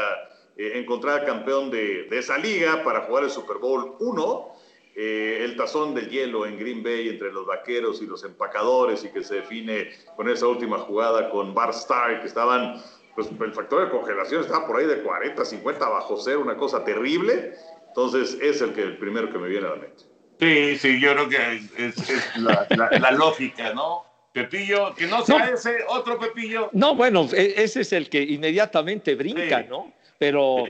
[0.57, 4.60] eh, encontrar campeón de, de, esa liga, para jugar el Super Bowl 1.
[5.03, 9.09] Eh, el tazón del hielo en Green Bay entre los vaqueros y los empacadores y
[9.09, 12.83] que se define con esa última jugada con Bar Star, que estaban,
[13.15, 16.85] pues el factor de congelación estaba por ahí de 40, 50 bajo cero, una cosa
[16.85, 17.55] terrible.
[17.89, 20.05] Entonces es el, que, el primero que me viene a la mente.
[20.39, 24.05] Sí, sí, yo creo que es, la, lógica, ¿no?
[24.35, 26.69] Pepillo, que no sea ese otro Pepillo.
[26.73, 29.95] No, bueno, e, ese es el que inmediatamente brinca, ¿no?
[30.19, 30.67] Pero,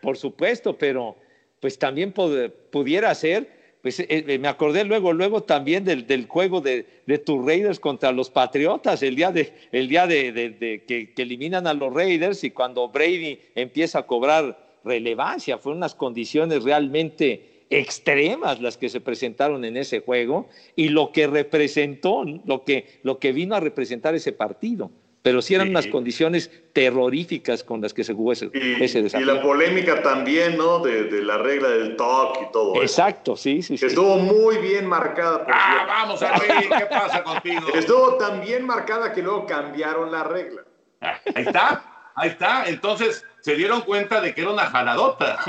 [0.00, 1.16] por supuesto, pero
[1.60, 3.53] pues también pudiera ser
[3.84, 7.78] pues eh, eh, me acordé luego, luego también del, del juego de, de, tus Raiders
[7.78, 12.44] contra los Patriotas, el día, de, el día de, que, que, eliminan a los Raiders
[12.44, 19.02] y cuando Brady empieza a cobrar relevancia, fueron unas condiciones realmente extremas las que se
[19.02, 24.14] presentaron en ese juego y lo que representó, lo que, lo que vino a representar
[24.14, 24.92] ese partido
[25.24, 29.20] pero sí eran unas condiciones terroríficas con las que se jugó ese, desafío.
[29.20, 30.80] Y la polémica también, ¿no?
[30.80, 33.86] De, la regla del talk y todo Exacto, sí, sí, sí.
[33.86, 35.46] Estuvo muy bien marcada.
[35.50, 37.68] ah, vamos a ver, ¿qué pasa contigo?
[37.74, 40.62] Estuvo tan bien marcada que luego cambiaron la regla.
[41.00, 42.66] ahí está, ahí está.
[42.66, 45.38] Entonces se dieron cuenta de que era una jaladota.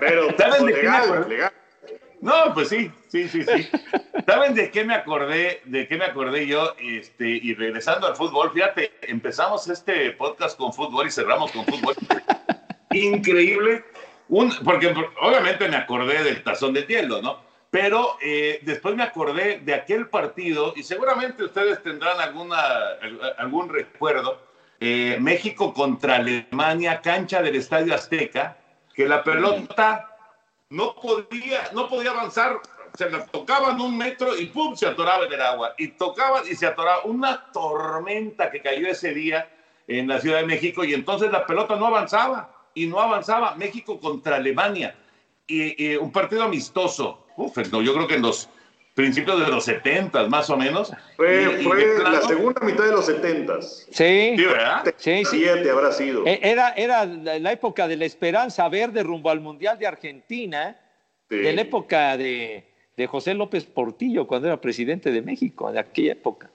[0.00, 0.26] Pero,
[0.66, 1.52] legal, legal.
[2.22, 3.68] No, pues sí, sí, sí, sí.
[4.26, 5.60] ¿Saben de qué me acordé?
[5.64, 6.76] ¿De qué me acordé yo?
[6.78, 11.96] Este, y regresando al fútbol, fíjate, empezamos este podcast con fútbol y cerramos con fútbol.
[12.92, 13.84] Increíble.
[14.28, 17.40] Un, porque obviamente me acordé del tazón de hielo, ¿no?
[17.70, 22.60] Pero eh, después me acordé de aquel partido, y seguramente ustedes tendrán alguna,
[23.36, 24.40] algún recuerdo,
[24.78, 28.58] eh, México contra Alemania, cancha del Estadio Azteca,
[28.94, 30.11] que la pelota
[30.72, 32.58] no podía, no podía avanzar,
[32.96, 34.74] se la tocaban un metro y ¡pum!
[34.74, 35.74] se atoraba en el agua.
[35.76, 37.04] Y tocaban y se atoraba.
[37.04, 39.50] Una tormenta que cayó ese día
[39.86, 43.54] en la Ciudad de México y entonces la pelota no avanzaba y no avanzaba.
[43.56, 44.96] México contra Alemania
[45.46, 47.26] y, un partido amistoso.
[47.36, 48.48] Uf, no, yo creo que en los
[48.94, 50.92] principios de los 70 más o menos.
[51.16, 51.62] Fue,
[52.02, 54.34] la segunda mitad de los 70 Sí.
[54.36, 54.94] Sí, ¿verdad?
[54.96, 55.38] Sí, sí.
[55.38, 56.26] Siete habrá sido.
[56.26, 60.78] E, Era, era la época de la esperanza verde rumbo al Mundial de Argentina,
[61.30, 61.38] Sí.
[61.38, 66.12] de la época de, de José López Portillo, cuando era presidente de México, de aquella
[66.12, 66.50] época.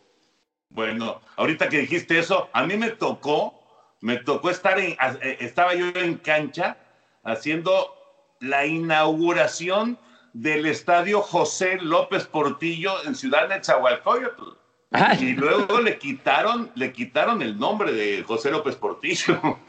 [0.70, 3.60] Bueno, ahorita que dijiste eso, a mí me tocó,
[4.02, 6.78] me tocó estar en, eh, estaba yo en cancha
[7.24, 7.94] haciendo
[8.40, 9.98] la inauguración
[10.42, 14.44] del estadio José López Portillo en Ciudad Nezahualcóyotl.
[15.20, 19.40] Y luego le quitaron, le quitaron el nombre de José López Portillo.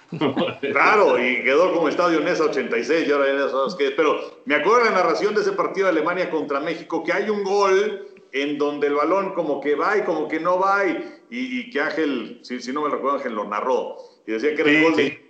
[0.73, 3.91] Claro, y quedó como estadio Nesa 86 y ahora ya sabes qué.
[3.91, 7.29] Pero me acuerdo de la narración de ese partido de Alemania contra México, que hay
[7.29, 10.93] un gol en donde el balón como que va y como que no va y,
[11.31, 13.97] y- y que Ángel, si, si no me recuerdo, Ángel lo narró
[14.27, 15.29] y decía que era el gol de.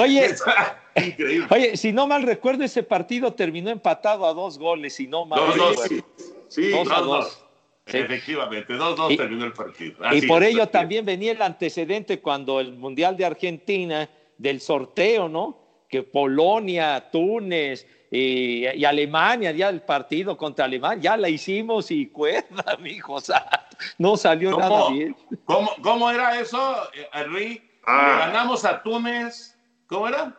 [0.00, 0.34] Oye,
[0.94, 1.46] Increíble.
[1.50, 5.38] oye, si no mal recuerdo, ese partido terminó empatado a dos goles, si no mal
[5.40, 6.06] Dos, dos, recuerdo.
[6.48, 6.70] sí.
[6.70, 7.24] Dos a Dos, dos.
[7.24, 7.44] dos.
[7.86, 7.96] Sí.
[7.96, 9.96] Efectivamente, 2-2 Y- terminó el partido.
[10.12, 10.70] Y por es, ello es.
[10.70, 15.58] también venía el antecedente cuando el Mundial de Argentina, del sorteo, ¿no?
[15.88, 22.08] Que Polonia, Túnez y, y Alemania, ya el partido contra Alemania, ya la hicimos y
[22.08, 24.68] cuerda, mijo, o sea, no salió ¿Cómo?
[24.68, 25.16] nada bien.
[25.46, 26.60] ¿Cómo, cómo era eso,
[26.92, 27.62] eh, Henry?
[27.86, 28.02] Ah.
[28.12, 29.57] Le ganamos a Túnez.
[29.88, 30.36] ¿Cómo era?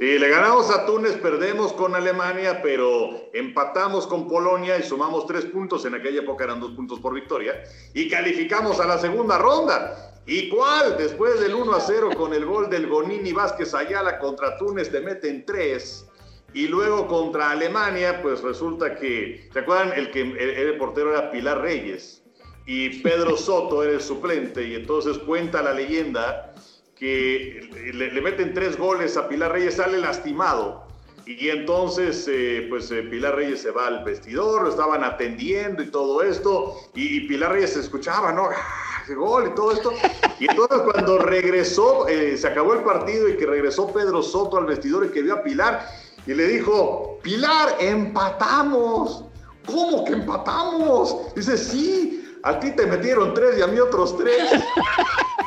[0.00, 5.44] Y le ganamos a Túnez, perdemos con Alemania, pero empatamos con Polonia y sumamos tres
[5.44, 5.84] puntos.
[5.84, 7.62] En aquella época eran dos puntos por victoria.
[7.94, 10.22] Y calificamos a la segunda ronda.
[10.26, 10.96] ¿Y cuál?
[10.96, 15.00] Después del 1 a 0 con el gol del Gonini Vázquez Ayala contra Túnez, te
[15.00, 16.08] meten tres.
[16.52, 19.92] Y luego contra Alemania, pues resulta que, ¿se acuerdan?
[19.96, 22.24] El que el, el portero era Pilar Reyes
[22.66, 24.66] y Pedro Soto era el suplente.
[24.66, 26.54] Y entonces cuenta la leyenda
[27.00, 30.84] que le, meten tres goles a Pilar Reyes, sale lastimado.
[31.26, 35.90] Y entonces, eh, pues eh, Pilar Reyes se va al vestidor, lo estaban atendiendo y
[35.90, 36.76] todo esto.
[36.94, 38.44] Y, Pilar Reyes se escuchaba, ¿no?
[38.44, 39.92] ¡Ah, gol y todo esto.
[40.38, 44.66] Y entonces cuando regresó, eh, se acabó el partido y que regresó Pedro Soto al
[44.66, 45.88] vestidor y que vio a Pilar
[46.26, 49.24] y le dijo, Pilar, empatamos.
[49.66, 51.34] ¿Cómo que empatamos?
[51.34, 54.50] Dice, sí, a ti te metieron tres y a mí otros tres.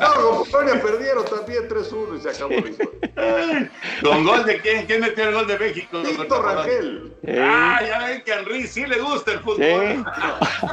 [0.00, 3.70] No, con Polonia perdieron también 3-1 y se acabó la historia.
[4.02, 4.86] ¿Con gol de quién?
[4.86, 6.02] ¿Quién metió el gol de México?
[6.02, 6.40] Polonia.
[6.40, 7.14] Rangel.
[7.38, 10.04] Ah, ya ven que a Henry sí le gusta el fútbol.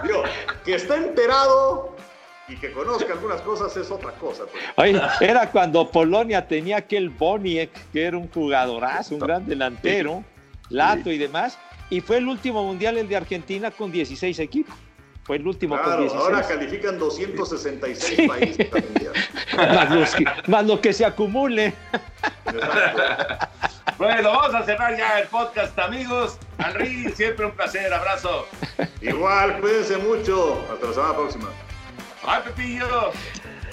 [0.03, 0.23] Digo,
[0.63, 1.95] que está enterado
[2.47, 4.43] y que conozca algunas cosas es otra cosa.
[4.45, 4.63] pues.
[4.77, 10.23] Oye, era cuando Polonia tenía aquel Boniek, que era un jugadorazo, un gran delantero,
[10.69, 11.57] Lato y demás,
[11.89, 14.75] y fue el último mundial el de Argentina con 16 equipos.
[15.27, 16.23] Fue el último con Claro, 16.
[16.23, 18.27] ahora califican 266 Sí.
[18.27, 18.67] países
[19.57, 21.73] más, los que, más lo que se acumule.
[23.97, 26.37] Bueno, vamos a cerrar ya el podcast, amigos.
[26.59, 27.91] Henry, siempre un placer.
[27.93, 28.47] Abrazo.
[29.01, 30.63] Igual, cuídense mucho.
[30.71, 31.49] Hasta la semana próxima.
[32.25, 33.11] Ay, Pepillo.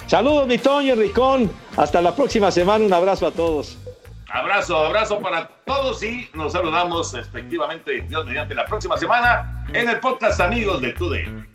[0.07, 1.51] Saludos, mi Toño Ricón.
[1.77, 2.83] Hasta la próxima semana.
[2.83, 3.77] Un abrazo a todos.
[4.29, 9.99] Abrazo, abrazo para todos y nos saludamos respectivamente, Dios mediante, la próxima semana en el
[9.99, 11.54] podcast Amigos de Today.